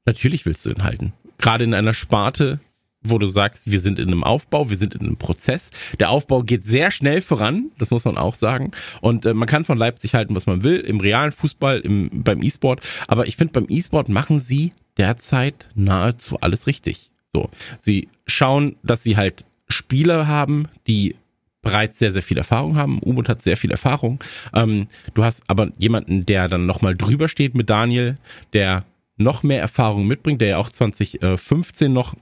[0.06, 1.14] natürlich willst du ihn halten.
[1.38, 2.60] Gerade in einer Sparte,
[3.02, 5.72] wo du sagst, wir sind in einem Aufbau, wir sind in einem Prozess.
[6.00, 8.72] Der Aufbau geht sehr schnell voran, das muss man auch sagen.
[9.02, 12.44] Und äh, man kann von Leipzig halten, was man will, im realen Fußball, im, beim
[12.44, 12.82] E-Sport.
[13.08, 17.10] Aber ich finde, beim E-Sport machen sie derzeit nahezu alles richtig.
[17.32, 21.16] So, sie schauen, dass sie halt Spieler haben, die
[21.62, 23.00] bereits sehr, sehr viel Erfahrung haben.
[23.00, 24.20] Umut hat sehr viel Erfahrung.
[24.54, 28.18] Ähm, du hast aber jemanden, der dann nochmal drüber steht mit Daniel,
[28.54, 28.86] der
[29.20, 32.16] noch mehr Erfahrung mitbringt, der ja auch 2015 noch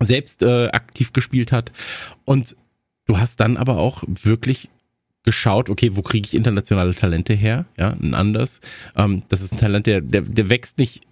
[0.00, 1.70] selbst äh, aktiv gespielt hat.
[2.24, 2.56] Und
[3.06, 4.68] du hast dann aber auch wirklich
[5.24, 7.66] geschaut, okay, wo kriege ich internationale Talente her?
[7.78, 8.60] Ja, ein anders.
[8.96, 11.02] Ähm, das ist ein Talent, der, der, der wächst nicht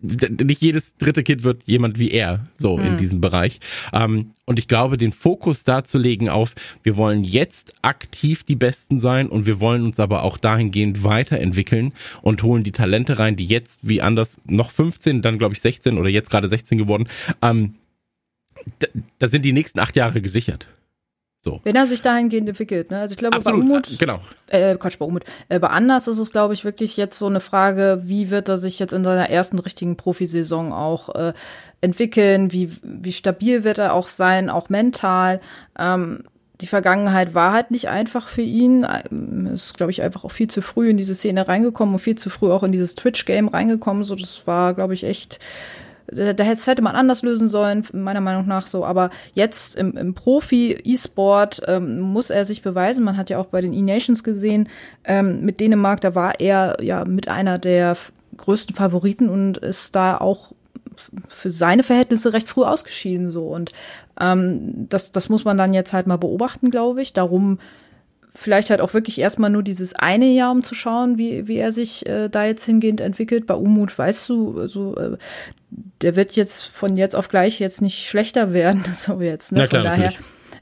[0.00, 2.84] nicht jedes dritte Kind wird jemand wie er, so mhm.
[2.84, 3.60] in diesem Bereich.
[3.92, 8.56] Ähm, und ich glaube, den Fokus da zu legen auf, wir wollen jetzt aktiv die
[8.56, 13.36] Besten sein und wir wollen uns aber auch dahingehend weiterentwickeln und holen die Talente rein,
[13.36, 17.08] die jetzt wie anders noch 15, dann glaube ich 16 oder jetzt gerade 16 geworden,
[17.40, 17.74] ähm,
[18.78, 18.86] da,
[19.18, 20.68] da sind die nächsten acht Jahre gesichert.
[21.44, 21.60] So.
[21.62, 23.00] Wenn er sich dahingehend entwickelt, ne?
[23.00, 24.20] Also ich glaube, Absolut, bei Umut, äh, genau.
[24.46, 27.40] äh, Quatsch, bei Umut, äh, bei Anders ist es, glaube ich, wirklich jetzt so eine
[27.40, 31.34] Frage, wie wird er sich jetzt in seiner ersten richtigen Profisaison auch äh,
[31.82, 35.42] entwickeln, wie, wie stabil wird er auch sein, auch mental.
[35.78, 36.24] Ähm,
[36.62, 38.86] die Vergangenheit war halt nicht einfach für ihn.
[39.10, 42.16] Ähm, ist, glaube ich, einfach auch viel zu früh in diese Szene reingekommen und viel
[42.16, 44.04] zu früh auch in dieses Twitch-Game reingekommen.
[44.04, 45.40] So, das war, glaube ich, echt
[46.14, 48.84] da hätte man anders lösen sollen, meiner Meinung nach so.
[48.84, 53.04] Aber jetzt im, im Profi-E-Sport ähm, muss er sich beweisen.
[53.04, 54.68] Man hat ja auch bei den E-Nations gesehen,
[55.04, 57.96] ähm, mit Dänemark, da war er ja mit einer der
[58.36, 60.52] größten Favoriten und ist da auch
[61.28, 63.46] für seine Verhältnisse recht früh ausgeschieden so.
[63.46, 63.72] Und
[64.20, 67.12] ähm, das, das muss man dann jetzt halt mal beobachten, glaube ich.
[67.12, 67.58] Darum
[68.34, 71.72] vielleicht halt auch wirklich erstmal nur dieses eine Jahr, um zu schauen, wie, wie er
[71.72, 73.46] sich äh, da jetzt hingehend entwickelt.
[73.46, 75.16] Bei Umut weißt du, so, äh,
[76.00, 79.52] der wird jetzt von jetzt auf gleich jetzt nicht schlechter werden, so jetzt.
[79.52, 79.60] Ne?
[79.60, 80.12] Ja, klar, von daher.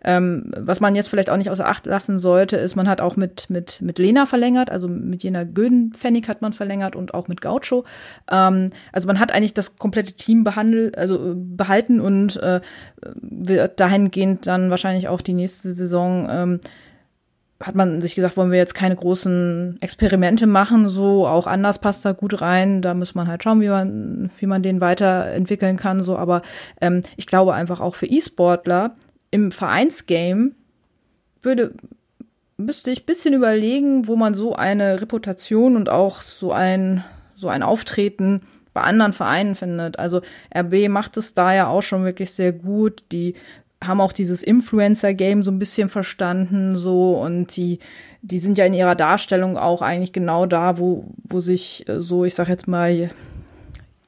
[0.04, 3.16] Ähm, was man jetzt vielleicht auch nicht außer Acht lassen sollte, ist, man hat auch
[3.16, 7.40] mit, mit, mit Lena verlängert, also mit Jena Gödenpfennig hat man verlängert und auch mit
[7.40, 7.84] Gaucho.
[8.30, 12.60] Ähm, also man hat eigentlich das komplette Team behandelt, also behalten und äh,
[13.14, 16.60] wird dahingehend dann wahrscheinlich auch die nächste Saison ähm,
[17.62, 22.04] hat man sich gesagt, wollen wir jetzt keine großen Experimente machen, so auch anders passt
[22.04, 22.82] da gut rein.
[22.82, 26.02] Da muss man halt schauen, wie man, wie man den weiterentwickeln kann.
[26.02, 26.42] So, aber
[26.80, 28.96] ähm, ich glaube einfach auch für E-Sportler
[29.30, 30.52] im Vereinsgame
[31.40, 31.72] würde
[32.56, 37.62] müsste ich bisschen überlegen, wo man so eine Reputation und auch so ein so ein
[37.62, 39.98] Auftreten bei anderen Vereinen findet.
[39.98, 40.22] Also
[40.56, 43.04] RB macht es da ja auch schon wirklich sehr gut.
[43.12, 43.34] Die
[43.82, 47.78] haben auch dieses Influencer-Game so ein bisschen verstanden, so und die,
[48.22, 52.24] die sind ja in ihrer Darstellung auch eigentlich genau da, wo, wo sich äh, so,
[52.24, 53.10] ich sag jetzt mal,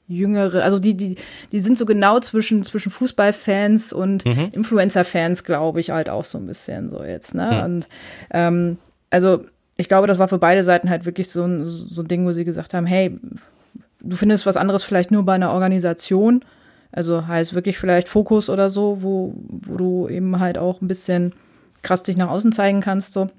[0.06, 1.16] jüngere, also die, die,
[1.52, 4.50] die sind so genau zwischen, zwischen Fußballfans und mhm.
[4.52, 7.50] Influencer-Fans, glaube ich, halt auch so ein bisschen so jetzt, ne?
[7.52, 7.64] Mhm.
[7.64, 7.88] Und
[8.30, 8.78] ähm,
[9.10, 9.44] also
[9.76, 12.32] ich glaube, das war für beide Seiten halt wirklich so ein, so ein Ding, wo
[12.32, 13.18] sie gesagt haben, hey,
[14.00, 16.44] du findest was anderes vielleicht nur bei einer Organisation
[16.94, 21.34] also heißt wirklich vielleicht Fokus oder so, wo, wo du eben halt auch ein bisschen
[21.82, 23.12] krass dich nach außen zeigen kannst.
[23.12, 23.30] So.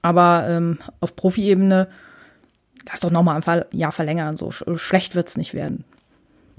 [0.00, 1.88] Aber ähm, auf Profi-Ebene,
[2.88, 4.36] lass doch nochmal ein Jahr verlängern.
[4.38, 5.84] So schlecht wird's nicht werden.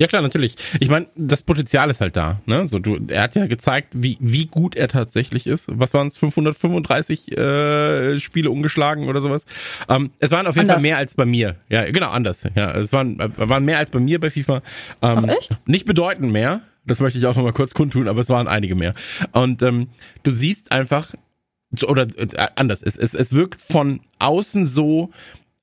[0.01, 0.55] Ja klar, natürlich.
[0.79, 2.41] Ich meine, das Potenzial ist halt da.
[2.47, 2.65] Ne?
[2.65, 5.67] So, du, er hat ja gezeigt, wie, wie gut er tatsächlich ist.
[5.71, 6.17] Was waren es?
[6.17, 9.45] 535 äh, Spiele ungeschlagen oder sowas.
[9.87, 10.81] Ähm, es waren auf jeden anders.
[10.81, 11.57] Fall mehr als bei mir.
[11.69, 12.41] Ja, genau, anders.
[12.55, 14.63] Ja, es waren, waren mehr als bei mir bei FIFA.
[15.03, 15.51] Ähm, Ach, echt?
[15.67, 16.61] Nicht bedeutend mehr.
[16.83, 18.95] Das möchte ich auch nochmal kurz kundtun, aber es waren einige mehr.
[19.33, 19.89] Und ähm,
[20.23, 21.13] du siehst einfach,
[21.85, 25.11] oder äh, anders, es, es, es wirkt von außen so,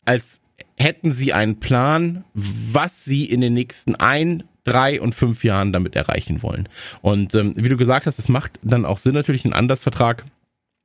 [0.05, 0.40] als
[0.78, 5.96] hätten sie einen Plan, was sie in den nächsten ein, drei und fünf Jahren damit
[5.96, 6.68] erreichen wollen.
[7.00, 10.24] Und ähm, wie du gesagt hast, es macht dann auch Sinn, natürlich einen Andersvertrag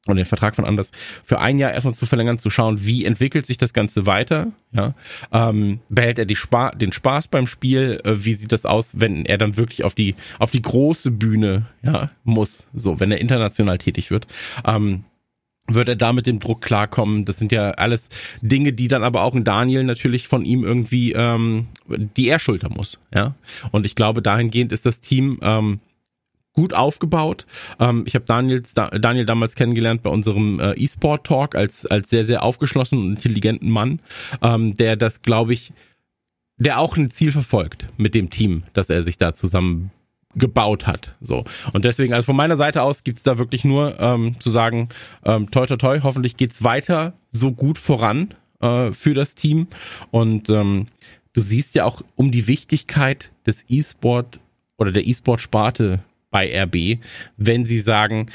[0.05, 0.91] und den Vertrag von Anders
[1.23, 4.95] für ein Jahr erstmal zu verlängern, zu schauen, wie entwickelt sich das Ganze weiter, ja,
[5.31, 9.25] ähm, behält er die Spa den Spaß beim Spiel, äh, wie sieht das aus, wenn
[9.25, 13.77] er dann wirklich auf die auf die große Bühne, ja, muss, so, wenn er international
[13.77, 14.27] tätig wird,
[14.65, 15.05] ähm,
[15.67, 17.25] wird er da mit dem Druck klarkommen.
[17.25, 18.09] Das sind ja alles
[18.41, 22.73] Dinge, die dann aber auch ein Daniel natürlich von ihm irgendwie, ähm, die er schultern
[22.75, 23.35] muss, ja.
[23.71, 25.79] Und ich glaube, dahingehend ist das Team ähm,
[26.53, 27.45] gut aufgebaut.
[27.79, 28.61] Ähm, ich habe Daniel,
[28.99, 33.99] Daniel damals kennengelernt bei unserem äh, E-Sport-Talk als, als sehr, sehr aufgeschlossenen und intelligenten Mann,
[34.41, 35.73] ähm, der das, glaube ich,
[36.57, 39.91] der auch ein Ziel verfolgt mit dem Team, das er sich da zusammen
[40.35, 41.15] gebaut hat.
[41.21, 41.45] So.
[41.73, 44.89] Und deswegen, also von meiner Seite aus gibt's da wirklich nur ähm, zu sagen,
[45.25, 49.67] ähm, toi toi toi, hoffentlich geht's weiter so gut voran äh, für das Team.
[50.11, 50.87] Und ähm,
[51.33, 54.39] du siehst ja auch um die Wichtigkeit des E-Sport
[54.77, 56.99] oder der E-Sport-Sparte bei RB,
[57.37, 58.31] wenn sie sagen,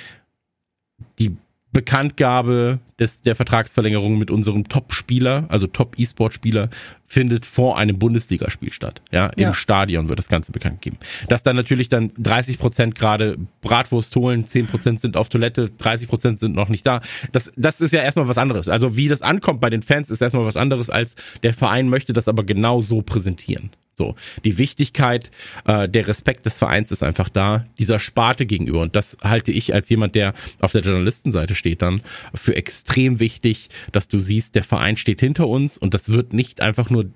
[1.18, 1.36] die
[1.72, 6.70] Bekanntgabe des, der Vertragsverlängerung mit unserem Top-Spieler, also Top-E-Sport-Spieler,
[7.06, 9.02] findet vor einem Bundesligaspiel statt.
[9.10, 9.54] Ja, im ja.
[9.54, 10.98] Stadion wird das Ganze bekannt geben.
[11.28, 16.08] Dass dann natürlich dann 30 Prozent gerade Bratwurst holen, 10 Prozent sind auf Toilette, 30
[16.08, 17.02] Prozent sind noch nicht da.
[17.32, 18.68] Das, das ist ja erstmal was anderes.
[18.68, 22.12] Also wie das ankommt bei den Fans ist erstmal was anderes, als der Verein möchte
[22.12, 23.70] das aber genau so präsentieren.
[23.98, 25.30] So, die Wichtigkeit,
[25.66, 28.80] äh, der Respekt des Vereins ist einfach da, dieser Sparte gegenüber.
[28.80, 32.00] Und das halte ich als jemand, der auf der Journalistenseite steht, dann
[32.32, 36.62] für extrem wichtig, dass du siehst, der Verein steht hinter uns und das wird nicht
[36.62, 37.10] einfach nur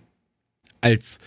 [0.81, 1.21] als,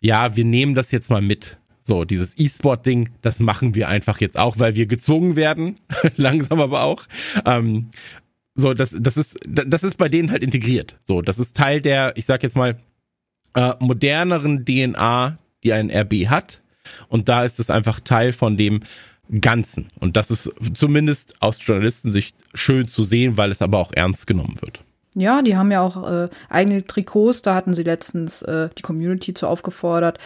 [0.00, 1.58] ja, wir nehmen das jetzt mal mit.
[1.80, 5.76] So, dieses E-Sport-Ding, das machen wir einfach jetzt auch, weil wir gezwungen werden,
[6.16, 7.04] langsam aber auch.
[7.44, 7.90] Ähm,
[8.54, 10.96] so, das, das ist, das ist bei denen halt integriert.
[11.02, 12.78] So, das ist Teil der, ich sag jetzt mal,
[13.54, 16.60] äh, moderneren DNA, die ein RB hat.
[17.08, 18.80] Und da ist es einfach Teil von dem
[19.40, 19.88] Ganzen.
[19.98, 24.56] Und das ist zumindest aus Journalistensicht schön zu sehen, weil es aber auch ernst genommen
[24.60, 24.80] wird.
[25.14, 27.42] Ja, die haben ja auch äh, eigene Trikots.
[27.42, 30.18] Da hatten sie letztens äh, die Community zu aufgefordert,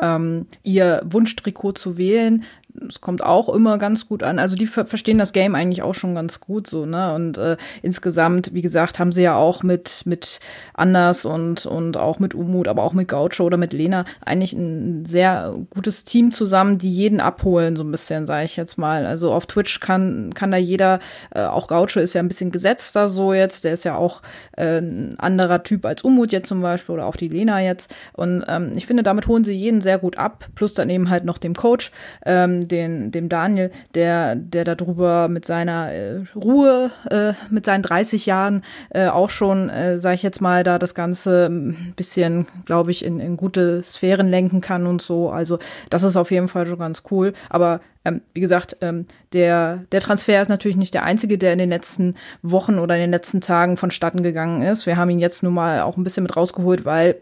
[0.00, 2.44] ähm, ihr Wunschtrikot zu wählen
[2.88, 4.38] es kommt auch immer ganz gut an.
[4.38, 7.14] Also die ver verstehen das Game eigentlich auch schon ganz gut so, ne?
[7.14, 10.40] Und äh, insgesamt, wie gesagt, haben sie ja auch mit mit
[10.74, 15.04] Anders und und auch mit Umut, aber auch mit Gaucho oder mit Lena eigentlich ein
[15.04, 19.06] sehr gutes Team zusammen, die jeden abholen so ein bisschen, sage ich jetzt mal.
[19.06, 21.00] Also auf Twitch kann kann da jeder,
[21.34, 24.22] äh, auch Gaucho ist ja ein bisschen gesetzter so jetzt, der ist ja auch
[24.56, 27.92] äh, ein anderer Typ als Umut jetzt zum Beispiel oder auch die Lena jetzt.
[28.12, 31.24] Und ähm, ich finde, damit holen sie jeden sehr gut ab, plus dann eben halt
[31.24, 31.90] noch dem Coach.
[32.24, 38.26] Ähm, den, dem Daniel, der, der darüber mit seiner äh, Ruhe, äh, mit seinen 30
[38.26, 42.90] Jahren äh, auch schon, äh, sage ich jetzt mal, da das Ganze ein bisschen, glaube
[42.90, 45.30] ich, in, in gute Sphären lenken kann und so.
[45.30, 45.58] Also
[45.90, 47.32] das ist auf jeden Fall schon ganz cool.
[47.48, 51.58] Aber ähm, wie gesagt, ähm, der, der Transfer ist natürlich nicht der einzige, der in
[51.58, 54.86] den letzten Wochen oder in den letzten Tagen vonstatten gegangen ist.
[54.86, 57.16] Wir haben ihn jetzt nun mal auch ein bisschen mit rausgeholt, weil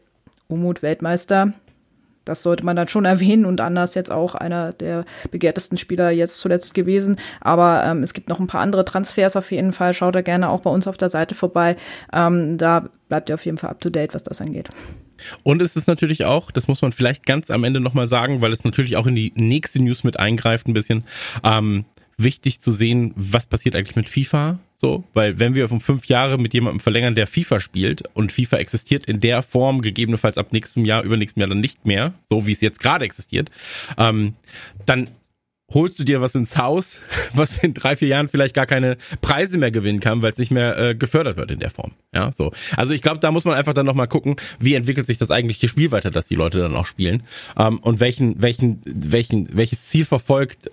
[0.48, 1.52] Umut Weltmeister
[2.26, 6.38] das sollte man dann schon erwähnen und anders jetzt auch einer der begehrtesten Spieler jetzt
[6.38, 7.16] zuletzt gewesen.
[7.40, 9.94] Aber ähm, es gibt noch ein paar andere Transfers auf jeden Fall.
[9.94, 11.76] Schaut da gerne auch bei uns auf der Seite vorbei.
[12.12, 14.68] Ähm, da bleibt ihr auf jeden Fall up to date, was das angeht.
[15.42, 18.52] Und es ist natürlich auch, das muss man vielleicht ganz am Ende nochmal sagen, weil
[18.52, 21.04] es natürlich auch in die nächste News mit eingreift ein bisschen.
[21.42, 21.86] Ähm,
[22.18, 24.58] wichtig zu sehen, was passiert eigentlich mit FIFA.
[24.74, 28.58] So, weil wenn wir um fünf Jahre mit jemandem verlängern, der FIFA spielt und FIFA
[28.58, 32.52] existiert in der Form gegebenenfalls ab nächstem Jahr, übernächstem Jahr dann nicht mehr, so wie
[32.52, 33.50] es jetzt gerade existiert,
[33.96, 34.34] ähm,
[34.84, 35.08] dann
[35.72, 37.00] holst du dir was ins Haus,
[37.34, 40.50] was in drei, vier Jahren vielleicht gar keine Preise mehr gewinnen kann, weil es nicht
[40.50, 41.92] mehr äh, gefördert wird in der Form.
[42.14, 42.52] Ja, so.
[42.76, 45.68] Also ich glaube, da muss man einfach dann nochmal gucken, wie entwickelt sich das eigentliche
[45.68, 47.22] Spiel weiter, dass die Leute dann auch spielen.
[47.58, 50.70] Ähm, und welchen, welchen, welchen, welches Ziel verfolgt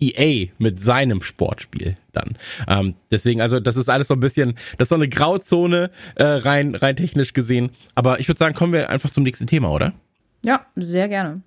[0.00, 2.36] EA mit seinem Sportspiel dann.
[2.68, 6.24] Ähm, deswegen, also das ist alles so ein bisschen, das ist so eine Grauzone äh,
[6.24, 7.70] rein, rein technisch gesehen.
[7.94, 9.94] Aber ich würde sagen, kommen wir einfach zum nächsten Thema, oder?
[10.42, 11.40] Ja, sehr gerne.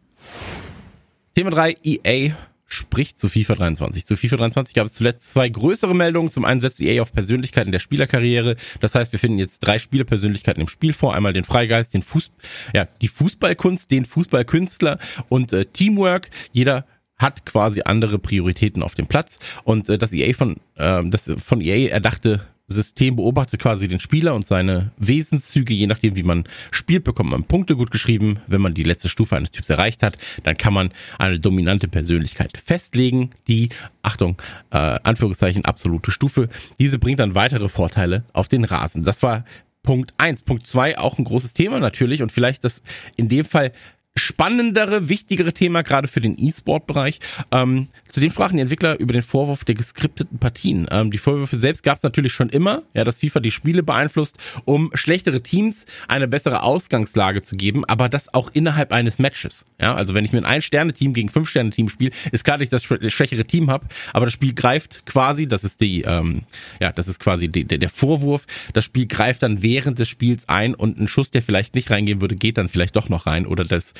[1.36, 2.36] Thema 3, EA
[2.70, 4.06] spricht zu FIFA 23.
[4.06, 6.30] Zu FIFA 23 gab es zuletzt zwei größere Meldungen.
[6.30, 8.56] Zum einen setzt EA auf Persönlichkeiten der Spielerkarriere.
[8.80, 11.16] Das heißt, wir finden jetzt drei Spielerpersönlichkeiten im Spiel vor.
[11.16, 12.32] Einmal den Freigeist, den Fuß,
[12.74, 16.30] ja, die Fußballkunst, den Fußballkünstler und äh, Teamwork.
[16.52, 16.86] Jeder
[17.20, 21.62] hat quasi andere Prioritäten auf dem Platz und äh, das EA von äh, das von
[21.62, 27.04] EA erdachte System beobachtet quasi den Spieler und seine Wesenszüge, je nachdem wie man spielt,
[27.04, 28.40] bekommt man Punkte gut geschrieben.
[28.48, 32.58] Wenn man die letzte Stufe eines Typs erreicht hat, dann kann man eine dominante Persönlichkeit
[32.64, 33.70] festlegen, die,
[34.04, 36.48] Achtung, äh, Anführungszeichen, absolute Stufe.
[36.80, 39.04] Diese bringt dann weitere Vorteile auf den Rasen.
[39.04, 39.46] Das war
[39.82, 40.44] Punkt eins.
[40.44, 42.84] Punkt zwei auch ein großes Thema natürlich und vielleicht das
[43.16, 43.72] in dem Fall
[44.20, 47.20] spannendere, wichtigere Thema, gerade für den E-Sport-Bereich.
[47.52, 50.88] Ähm, zudem sprachen die Entwickler über den Vorwurf der geskripteten Partien.
[50.92, 54.38] Ähm, die Vorwürfe selbst gab es natürlich schon immer, ja, dass FIFA die Spiele beeinflusst,
[54.66, 59.66] um schlechtere Teams eine bessere Ausgangslage zu geben, aber das auch innerhalb eines Matches.
[59.80, 62.84] Ja, also wenn ich mir ein Ein-Sterne-Team gegen Fünf-Sterne-Team spiele, ist klar, dass ich das
[62.84, 66.44] schwächere Team habe, aber das Spiel greift quasi, das ist die, ähm,
[66.80, 70.76] ja, das ist quasi die, der Vorwurf, das Spiel greift dann während des Spiels ein
[70.76, 73.64] und ein Schuss, der vielleicht nicht reingehen würde, geht dann vielleicht doch noch rein oder
[73.64, 73.94] das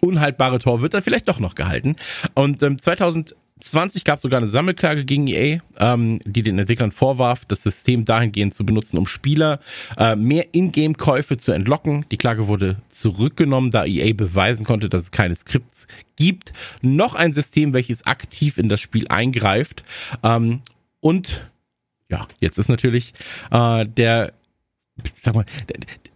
[0.00, 1.96] unhaltbare Tor wird dann vielleicht doch noch gehalten.
[2.34, 7.44] Und ähm, 2020 gab es sogar eine Sammelklage gegen EA, ähm, die den Entwicklern vorwarf,
[7.44, 9.60] das System dahingehend zu benutzen, um Spieler
[9.96, 12.06] äh, mehr Ingame-Käufe zu entlocken.
[12.10, 15.86] Die Klage wurde zurückgenommen, da EA beweisen konnte, dass es keine Skripts
[16.16, 16.52] gibt.
[16.82, 19.84] Noch ein System, welches aktiv in das Spiel eingreift.
[20.22, 20.62] Ähm,
[21.00, 21.50] und
[22.10, 23.14] ja, jetzt ist natürlich
[23.50, 24.32] äh, der
[25.20, 25.44] sag mal,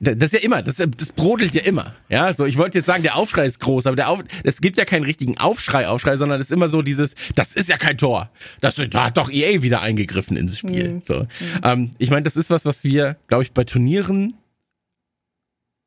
[0.04, 1.94] das ist ja immer, das, das brodelt ja immer.
[2.08, 4.78] Ja, so ich wollte jetzt sagen, der Aufschrei ist groß, aber der Auf, es gibt
[4.78, 7.98] ja keinen richtigen Aufschrei, Aufschrei, sondern es ist immer so dieses, das ist ja kein
[7.98, 8.30] Tor.
[8.60, 10.88] Das da hat doch EA wieder eingegriffen ins Spiel.
[10.88, 11.02] Mhm.
[11.04, 11.28] So, mhm.
[11.62, 14.34] ähm, ich meine, das ist was, was wir, glaube ich, bei Turnieren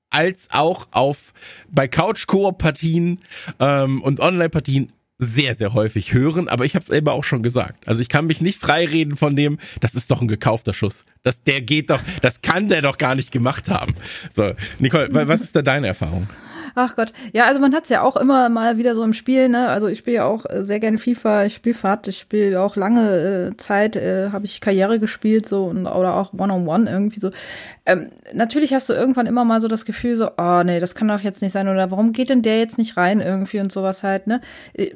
[0.09, 1.33] als auch auf
[1.69, 3.19] bei Couch-Koop-Partien
[3.59, 7.87] ähm, und Online-Partien sehr, sehr häufig hören, aber ich habe es selber auch schon gesagt.
[7.87, 11.05] Also ich kann mich nicht freireden von dem, das ist doch ein gekaufter Schuss.
[11.23, 13.95] Das, der geht doch, das kann der doch gar nicht gemacht haben.
[14.31, 16.27] So, Nicole, was ist da deine Erfahrung?
[16.79, 17.11] Ach Gott.
[17.33, 19.67] Ja, also man hat es ja auch immer mal wieder so im Spiel, ne?
[19.69, 22.75] Also ich spiele ja auch äh, sehr gerne FIFA, ich spiele Fahrt, ich spiele auch
[22.75, 26.91] lange äh, Zeit, äh, habe ich Karriere gespielt so und oder auch One-on-One -on -One
[26.91, 27.31] irgendwie so.
[27.87, 31.07] Ähm, natürlich hast du irgendwann immer mal so das Gefühl, so, oh nee, das kann
[31.07, 34.03] doch jetzt nicht sein oder warum geht denn der jetzt nicht rein irgendwie und sowas
[34.03, 34.41] halt, ne?
[34.73, 34.91] Äh,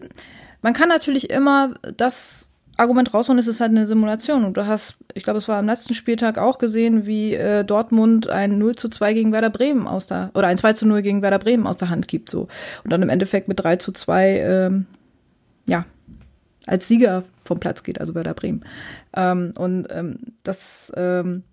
[0.62, 2.51] man kann natürlich immer das
[2.82, 4.44] Argument rausholen, ist es halt eine Simulation.
[4.44, 8.28] Und du hast, ich glaube, es war am letzten Spieltag auch gesehen, wie äh, Dortmund
[8.28, 11.22] ein 0 zu 2 gegen Werder Bremen aus der, oder ein 2 zu 0 gegen
[11.22, 12.48] Werder Bremen aus der Hand gibt, so.
[12.84, 14.86] Und dann im Endeffekt mit 3 zu 2, ähm,
[15.68, 15.86] ja,
[16.66, 18.66] als Sieger vom Platz geht, also Werder Bremen.
[19.16, 21.44] Ähm, und ähm, das ähm,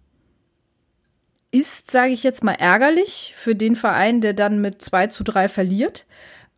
[1.50, 5.48] ist, sage ich jetzt mal, ärgerlich für den Verein, der dann mit 2 zu 3
[5.48, 6.06] verliert,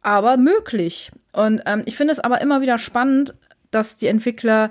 [0.03, 1.11] aber möglich.
[1.33, 3.35] Und ähm, ich finde es aber immer wieder spannend,
[3.71, 4.71] dass die Entwickler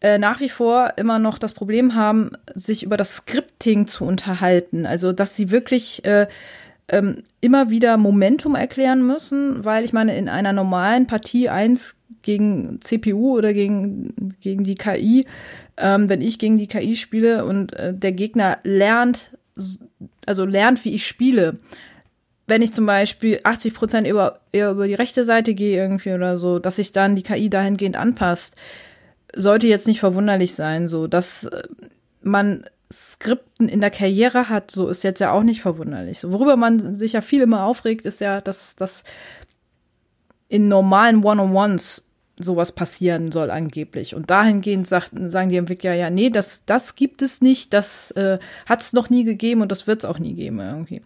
[0.00, 4.86] äh, nach wie vor immer noch das Problem haben, sich über das Scripting zu unterhalten.
[4.86, 6.28] Also, dass sie wirklich äh,
[6.88, 12.80] ähm, immer wieder Momentum erklären müssen, weil ich meine, in einer normalen Partie 1 gegen
[12.80, 15.26] CPU oder gegen, gegen die KI,
[15.76, 19.32] ähm, wenn ich gegen die KI spiele und äh, der Gegner lernt,
[20.26, 21.58] also lernt, wie ich spiele,
[22.48, 26.38] wenn ich zum Beispiel 80 Prozent über, eher über die rechte Seite gehe irgendwie oder
[26.38, 28.56] so, dass sich dann die KI dahingehend anpasst,
[29.36, 30.88] sollte jetzt nicht verwunderlich sein.
[30.88, 31.62] So, dass äh,
[32.22, 36.24] man Skripten in der Karriere hat, so ist jetzt ja auch nicht verwunderlich.
[36.24, 39.04] Worüber man sich ja viel immer aufregt, ist ja, dass das
[40.48, 42.02] in normalen One-on-Ones
[42.38, 44.14] sowas passieren soll angeblich.
[44.14, 48.38] Und dahingehend sagt, sagen die Entwickler ja, nee, das, das gibt es nicht, das äh,
[48.64, 51.02] hat es noch nie gegeben und das wird es auch nie geben irgendwie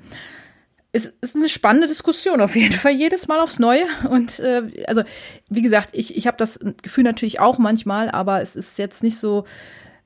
[0.92, 5.02] es ist eine spannende Diskussion auf jeden Fall jedes Mal aufs Neue und äh, also
[5.48, 9.16] wie gesagt ich ich habe das Gefühl natürlich auch manchmal aber es ist jetzt nicht
[9.16, 9.44] so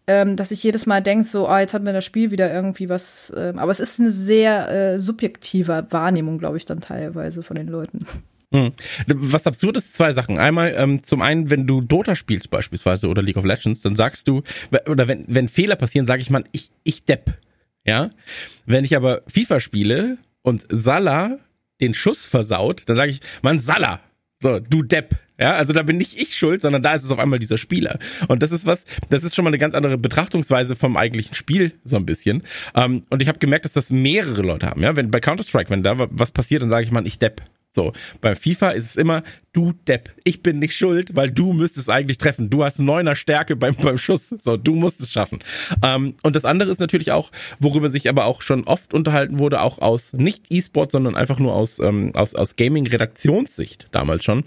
[0.06, 2.88] ähm, dass ich jedes Mal denke so ah jetzt hat mir das Spiel wieder irgendwie
[2.88, 7.56] was äh, aber es ist eine sehr äh, subjektive Wahrnehmung glaube ich dann teilweise von
[7.56, 8.06] den Leuten
[8.54, 8.72] hm.
[9.08, 10.38] Was absurd ist, zwei Sachen.
[10.38, 14.28] Einmal, ähm, zum einen, wenn du Dota spielst beispielsweise oder League of Legends, dann sagst
[14.28, 14.44] du,
[14.88, 17.34] oder wenn, wenn Fehler passieren, sage ich mal, ich, ich depp.
[17.84, 18.10] Ja.
[18.64, 21.38] Wenn ich aber FIFA spiele, und Salah
[21.80, 24.00] den Schuss versaut, dann sage ich, Mann, Salah,
[24.40, 25.16] so, du Depp.
[25.38, 27.98] Ja, also da bin nicht ich schuld, sondern da ist es auf einmal dieser Spieler.
[28.28, 31.72] Und das ist was, das ist schon mal eine ganz andere Betrachtungsweise vom eigentlichen Spiel,
[31.84, 32.42] so ein bisschen.
[32.74, 34.82] Ähm, und ich habe gemerkt, dass das mehrere Leute haben.
[34.82, 37.42] Ja, wenn bei Counter-Strike, wenn da was passiert, dann sage ich mal, ich Depp.
[37.76, 41.90] So, bei FIFA ist es immer, du Depp, ich bin nicht schuld, weil du müsstest
[41.90, 42.48] eigentlich treffen.
[42.48, 44.30] Du hast neuner Stärke beim, beim Schuss.
[44.30, 45.40] So, du musst es schaffen.
[45.82, 49.60] Ähm, und das andere ist natürlich auch, worüber sich aber auch schon oft unterhalten wurde,
[49.60, 54.46] auch aus nicht E-Sport, sondern einfach nur aus, ähm, aus, aus Gaming-Redaktionssicht damals schon.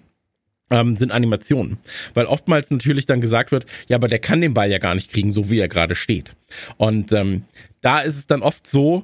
[0.71, 1.77] Ähm, sind Animationen.
[2.15, 5.11] Weil oftmals natürlich dann gesagt wird, ja, aber der kann den Ball ja gar nicht
[5.11, 6.31] kriegen, so wie er gerade steht.
[6.77, 7.43] Und ähm,
[7.81, 9.03] da ist es dann oft so,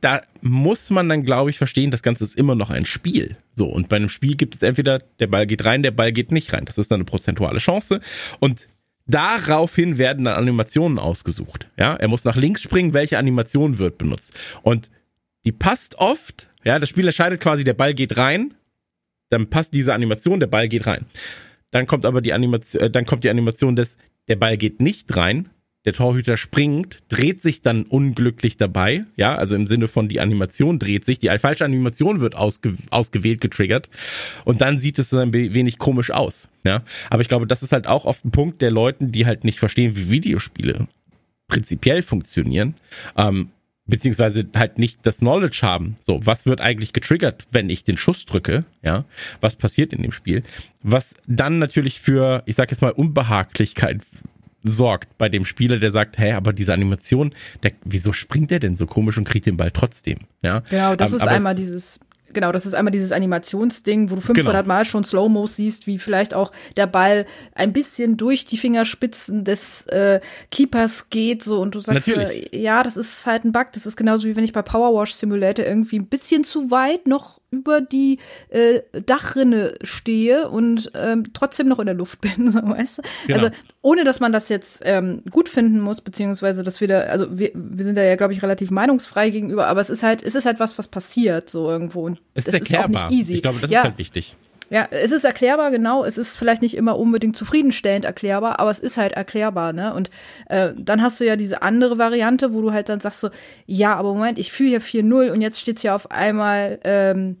[0.00, 3.36] da muss man dann, glaube ich, verstehen, das Ganze ist immer noch ein Spiel.
[3.52, 6.30] So, und bei einem Spiel gibt es entweder, der Ball geht rein, der Ball geht
[6.30, 6.64] nicht rein.
[6.64, 8.00] Das ist dann eine prozentuale Chance.
[8.38, 8.68] Und
[9.06, 11.68] daraufhin werden dann Animationen ausgesucht.
[11.76, 14.34] Ja, er muss nach links springen, welche Animation wird benutzt.
[14.62, 14.90] Und
[15.44, 18.54] die passt oft, ja, das Spiel entscheidet quasi, der Ball geht rein,
[19.30, 21.06] dann passt diese Animation, der Ball geht rein.
[21.70, 23.96] Dann kommt aber die Animation, äh, dann kommt die Animation des,
[24.28, 25.48] der Ball geht nicht rein,
[25.84, 30.78] der Torhüter springt, dreht sich dann unglücklich dabei, ja, also im Sinne von die Animation
[30.78, 33.90] dreht sich, die falsche Animation wird ausge, ausgewählt, getriggert
[34.44, 36.82] und dann sieht es ein wenig komisch aus, ja.
[37.10, 39.58] Aber ich glaube, das ist halt auch oft ein Punkt der Leuten, die halt nicht
[39.58, 40.86] verstehen, wie Videospiele
[41.48, 42.74] prinzipiell funktionieren,
[43.16, 43.50] ähm,
[43.86, 45.96] beziehungsweise halt nicht das Knowledge haben.
[46.00, 48.64] So, was wird eigentlich getriggert, wenn ich den Schuss drücke?
[48.82, 49.04] Ja,
[49.40, 50.44] was passiert in dem Spiel?
[50.82, 54.00] Was dann natürlich für, ich sag jetzt mal, Unbehaglichkeit
[54.62, 58.76] sorgt bei dem Spieler, der sagt, hey, aber diese Animation, der, wieso springt der denn
[58.76, 60.18] so komisch und kriegt den Ball trotzdem?
[60.42, 62.00] Ja, genau, das ähm, ist einmal dieses
[62.32, 64.74] genau, das ist einmal dieses Animationsding, wo du 500 genau.
[64.74, 69.86] Mal schon Slow-Mos siehst, wie vielleicht auch der Ball ein bisschen durch die Fingerspitzen des
[69.88, 73.68] äh, Keepers geht, so und du sagst, äh, ja, das ist halt ein Bug.
[73.74, 77.06] Das ist genauso wie wenn ich bei Power Wash Simulator irgendwie ein bisschen zu weit
[77.06, 82.60] noch über die äh, Dachrinne stehe und ähm, trotzdem noch in der Luft bin, so,
[82.60, 83.02] weißt du?
[83.26, 83.38] Genau.
[83.38, 87.38] Also ohne, dass man das jetzt ähm, gut finden muss, beziehungsweise dass wir da, also
[87.38, 90.34] wir, wir sind da ja, glaube ich, relativ meinungsfrei gegenüber, aber es ist halt, es
[90.34, 92.90] ist halt was, was passiert so irgendwo und es ist erklärbar.
[92.90, 93.34] Ist auch nicht easy.
[93.34, 93.80] Ich glaube, das ja.
[93.80, 94.36] ist halt wichtig.
[94.72, 96.02] Ja, es ist erklärbar, genau.
[96.02, 99.92] Es ist vielleicht nicht immer unbedingt zufriedenstellend erklärbar, aber es ist halt erklärbar, ne?
[99.92, 100.08] Und
[100.48, 103.28] äh, dann hast du ja diese andere Variante, wo du halt dann sagst so,
[103.66, 107.36] ja, aber Moment, ich fühle hier 4-0 und jetzt steht's ja auf einmal ähm,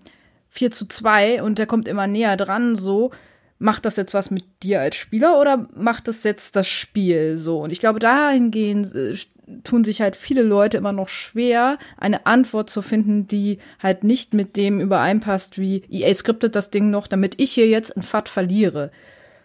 [0.50, 3.12] 4 zu 2 und der kommt immer näher dran, so.
[3.58, 7.62] Macht das jetzt was mit dir als Spieler oder macht das jetzt das Spiel so?
[7.62, 9.16] Und ich glaube, dahingehend äh,
[9.64, 14.34] tun sich halt viele Leute immer noch schwer, eine Antwort zu finden, die halt nicht
[14.34, 18.28] mit dem übereinpasst, wie EA skriptet das Ding noch, damit ich hier jetzt ein FAT
[18.28, 18.90] verliere.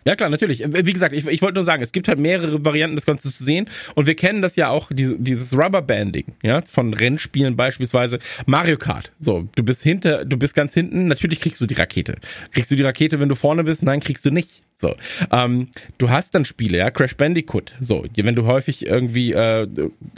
[0.07, 0.63] Ja klar, natürlich.
[0.65, 3.43] Wie gesagt, ich, ich wollte nur sagen, es gibt halt mehrere Varianten, das Ganze zu
[3.43, 3.69] sehen.
[3.93, 8.19] Und wir kennen das ja auch, diese, dieses Rubberbanding, ja, von Rennspielen beispielsweise.
[8.45, 9.11] Mario Kart.
[9.19, 12.15] So, du bist hinter, du bist ganz hinten, natürlich kriegst du die Rakete.
[12.53, 13.83] Kriegst du die Rakete, wenn du vorne bist?
[13.83, 14.63] Nein, kriegst du nicht.
[14.77, 14.95] So,
[15.31, 17.73] ähm, du hast dann Spiele, ja, Crash Bandicoot.
[17.81, 19.67] So, wenn du häufig irgendwie äh,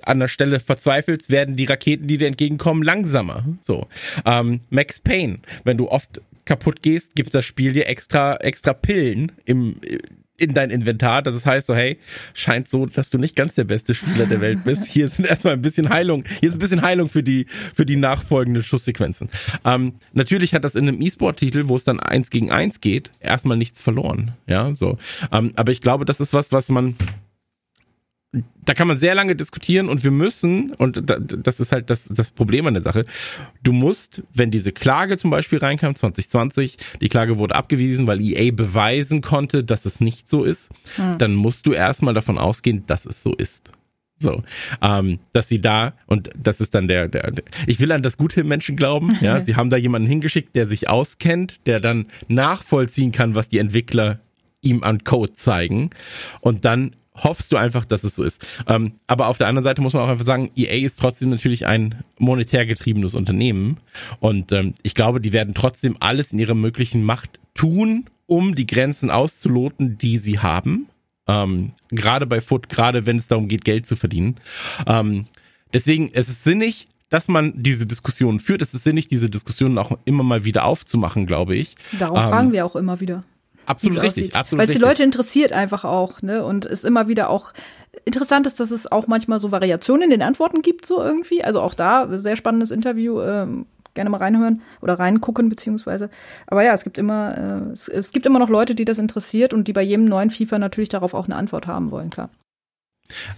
[0.04, 3.44] an der Stelle verzweifelst, werden die Raketen, die dir entgegenkommen, langsamer.
[3.62, 3.88] So,
[4.26, 9.32] ähm, Max Payne, wenn du oft kaputt gehst, gibt das Spiel dir extra, extra Pillen
[9.46, 9.76] im,
[10.36, 11.22] in dein Inventar.
[11.22, 12.00] Das heißt so, hey,
[12.34, 14.88] scheint so, dass du nicht ganz der beste Spieler der Welt bist.
[14.88, 16.24] Hier sind erstmal ein bisschen Heilung.
[16.40, 17.46] Hier ist ein bisschen Heilung für die,
[17.76, 19.30] für die nachfolgenden Schusssequenzen.
[19.64, 23.58] Ähm, natürlich hat das in einem E-Sport-Titel, wo es dann eins gegen eins geht, erstmal
[23.58, 24.32] nichts verloren.
[24.48, 24.98] Ja, so.
[25.32, 26.96] Ähm, aber ich glaube, das ist was, was man
[28.64, 32.32] da kann man sehr lange diskutieren und wir müssen, und das ist halt das, das
[32.32, 33.06] Problem an der Sache,
[33.64, 38.52] du musst, wenn diese Klage zum Beispiel reinkam, 2020, die Klage wurde abgewiesen, weil EA
[38.52, 41.18] beweisen konnte, dass es nicht so ist, hm.
[41.18, 43.72] dann musst du erstmal davon ausgehen, dass es so ist.
[44.22, 44.44] So,
[44.82, 48.18] ähm, dass sie da, und das ist dann der, der, der ich will an das
[48.18, 53.14] Gute Menschen glauben, ja, sie haben da jemanden hingeschickt, der sich auskennt, der dann nachvollziehen
[53.14, 54.20] kann, was die Entwickler
[54.62, 55.92] ihm an Code zeigen
[56.42, 58.46] und dann hoffst du einfach, dass es so ist.
[58.68, 61.66] Ähm, aber auf der anderen Seite muss man auch einfach sagen, EA ist trotzdem natürlich
[61.66, 63.78] ein monetär getriebenes Unternehmen.
[64.20, 68.68] Und ähm, ich glaube, die werden trotzdem alles in ihrer möglichen Macht tun, um die
[68.68, 70.88] Grenzen auszuloten, die sie haben.
[71.28, 74.36] Ähm, gerade bei Foot, gerade wenn es darum geht, Geld zu verdienen.
[74.88, 75.26] Ähm,
[75.74, 78.62] deswegen, es ist sinnig, dass man diese Diskussionen führt.
[78.62, 81.76] Es ist sinnig, diese Diskussionen auch immer mal wieder aufzumachen, glaube ich.
[81.98, 83.24] Darauf ähm, fragen wir auch immer wieder.
[83.70, 86.44] Absolut richtig, absolut Weil es die Leute interessiert einfach auch, ne?
[86.44, 87.54] Und es immer wieder auch
[88.04, 91.44] interessant ist, dass es auch manchmal so Variationen in den Antworten gibt, so irgendwie.
[91.44, 96.10] Also auch da, sehr spannendes Interview, ähm, gerne mal reinhören oder reingucken, beziehungsweise.
[96.48, 99.54] Aber ja, es gibt immer, äh, es, es gibt immer noch Leute, die das interessiert
[99.54, 102.32] und die bei jedem neuen FIFA natürlich darauf auch eine Antwort haben wollen, klar.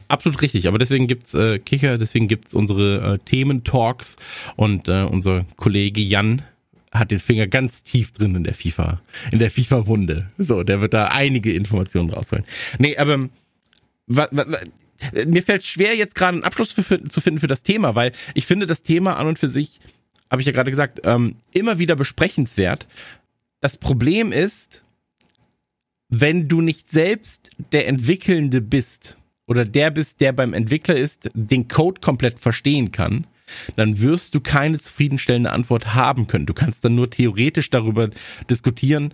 [0.08, 4.16] Absolut richtig, aber deswegen gibt's äh, Kicker, deswegen gibt's unsere äh, Thementalks
[4.56, 6.42] und äh, unser Kollege Jan
[6.92, 10.28] hat den Finger ganz tief drin in der FIFA, in der FIFA-Wunde.
[10.38, 12.46] So, der wird da einige Informationen rausholen.
[12.80, 13.30] Nee, aber
[14.08, 14.58] wa, wa, wa,
[15.26, 18.46] mir fällt schwer, jetzt gerade einen Abschluss für, zu finden für das Thema, weil ich
[18.46, 19.80] finde das Thema an und für sich,
[20.30, 22.88] habe ich ja gerade gesagt, ähm, immer wieder besprechenswert.
[23.62, 24.84] Das Problem ist,
[26.10, 29.18] wenn du nicht selbst der Entwickelnde bist
[29.48, 33.26] oder der bist, der beim Entwickler ist, den Code komplett verstehen kann,
[33.76, 36.46] dann wirst du keine zufriedenstellende Antwort haben können.
[36.46, 38.10] Du kannst dann nur theoretisch darüber
[38.50, 39.14] diskutieren,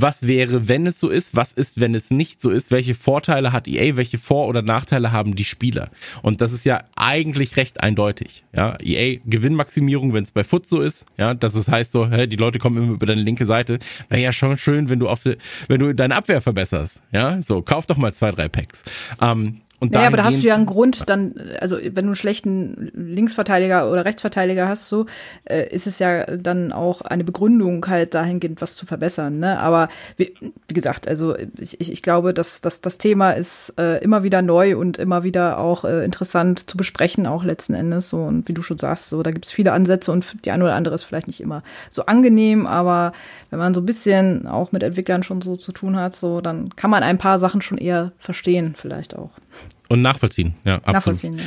[0.00, 3.52] was wäre, wenn es so ist, was ist, wenn es nicht so ist, welche Vorteile
[3.52, 5.90] hat EA, welche Vor- oder Nachteile haben die Spieler.
[6.22, 8.44] Und das ist ja eigentlich recht eindeutig.
[8.54, 12.28] Ja, EA Gewinnmaximierung, wenn es bei Foot so ist, ja, dass es heißt so, hä,
[12.28, 15.24] die Leute kommen immer über deine linke Seite, wäre ja schon schön, wenn du auf
[15.66, 17.02] wenn du deine Abwehr verbesserst.
[17.10, 18.84] Ja, so, kauf doch mal zwei, drei Packs.
[19.20, 22.14] Ähm, Und naja, aber da hast du ja einen Grund, dann, also wenn du einen
[22.16, 25.06] schlechten Linksverteidiger oder Rechtsverteidiger hast, so,
[25.44, 29.38] äh, ist es ja dann auch eine Begründung, halt dahingehend was zu verbessern.
[29.38, 29.56] Ne?
[29.60, 30.34] Aber wie,
[30.66, 34.42] wie gesagt, also ich, ich, ich glaube, dass, dass das Thema ist äh, immer wieder
[34.42, 38.10] neu und immer wieder auch äh, interessant zu besprechen, auch letzten Endes.
[38.10, 40.74] So, und wie du schon sagst, so, da gibt's viele Ansätze und die eine oder
[40.74, 43.12] andere ist vielleicht nicht immer so angenehm, aber
[43.50, 46.74] wenn man so ein bisschen auch mit Entwicklern schon so zu tun hat, so, dann
[46.74, 49.30] kann man ein paar Sachen schon eher verstehen, vielleicht auch.
[49.88, 50.94] Und nachvollziehen, ja, absolut.
[50.94, 51.44] Nachvollziehen, ja.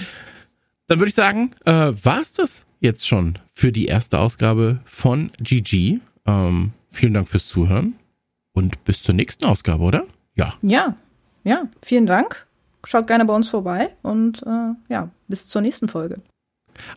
[0.87, 5.99] Dann würde ich sagen, äh, war's das jetzt schon für die erste Ausgabe von GG.
[6.25, 7.95] Ähm, vielen Dank fürs Zuhören
[8.53, 10.05] und bis zur nächsten Ausgabe, oder?
[10.35, 10.55] Ja.
[10.61, 10.95] Ja,
[11.43, 12.45] ja, vielen Dank.
[12.83, 16.21] Schaut gerne bei uns vorbei und äh, ja, bis zur nächsten Folge.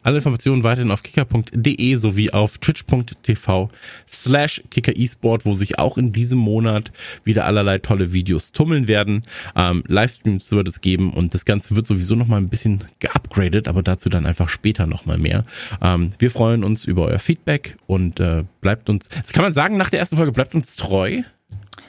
[0.03, 3.71] Alle Informationen weiterhin auf kicker.de sowie auf twitch.tv
[4.11, 6.93] slash kickeresport, wo sich auch in diesem Monat
[7.25, 9.23] wieder allerlei tolle Videos tummeln werden.
[9.57, 13.83] Ähm, Livestreams wird es geben und das Ganze wird sowieso nochmal ein bisschen geupgradet, aber
[13.83, 15.45] dazu dann einfach später nochmal mehr.
[15.81, 19.77] Ähm, wir freuen uns über euer Feedback und äh, bleibt uns, das kann man sagen
[19.77, 21.23] nach der ersten Folge, bleibt uns treu.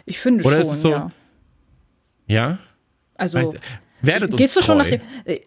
[0.06, 1.12] Ich finde Oder ist schon, es so- ja.
[2.28, 2.60] Ja?
[3.16, 3.58] Also Weißt,
[4.02, 4.66] werdet uns gehst du treu.
[4.66, 5.02] schon nach dem.
[5.26, 5.40] Äh,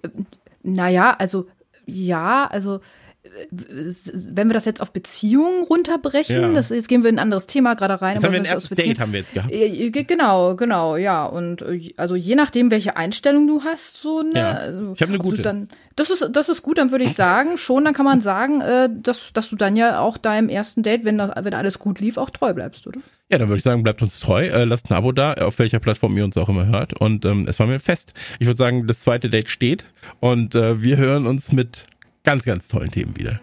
[0.62, 1.46] naja, also
[1.89, 2.80] ja, also
[3.24, 6.53] äh, wenn wir das jetzt auf Beziehungen runterbrechen, Ja.
[6.53, 8.14] das, jetzt gehen wir in ein anderes Thema gerade rein.
[8.16, 9.53] Jetzt haben wir ein erstes Date haben wir jetzt gehabt.
[9.53, 11.24] Äh, ge- Genau, genau, ja.
[11.26, 14.39] Und äh, also je nachdem, welche Einstellung du hast, so ne.
[14.39, 15.43] Ja, also, ich hab eine ob du gute.
[15.43, 18.61] Dann, das ist, das ist gut, dann würde ich sagen, schon, dann kann man sagen,
[18.61, 21.99] äh, dass, dass du dann ja auch deinem ersten Date, wenn, das, wenn alles gut
[22.01, 23.01] lief, auch treu bleibst, oder?
[23.30, 25.80] Ja, dann würde ich sagen, bleibt uns treu, äh, lasst ein Abo da, auf welcher
[25.80, 26.98] Plattform ihr uns auch immer hört.
[26.98, 28.14] Und ähm, es war mir fest.
[28.38, 29.84] Ich würde sagen, das zweite Date steht
[30.20, 31.86] und äh, wir hören uns mit
[32.24, 33.40] ganz, ganz tollen Themen wieder.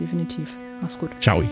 [0.00, 0.54] Definitiv.
[0.80, 1.10] Mach's gut.
[1.20, 1.42] Ciao.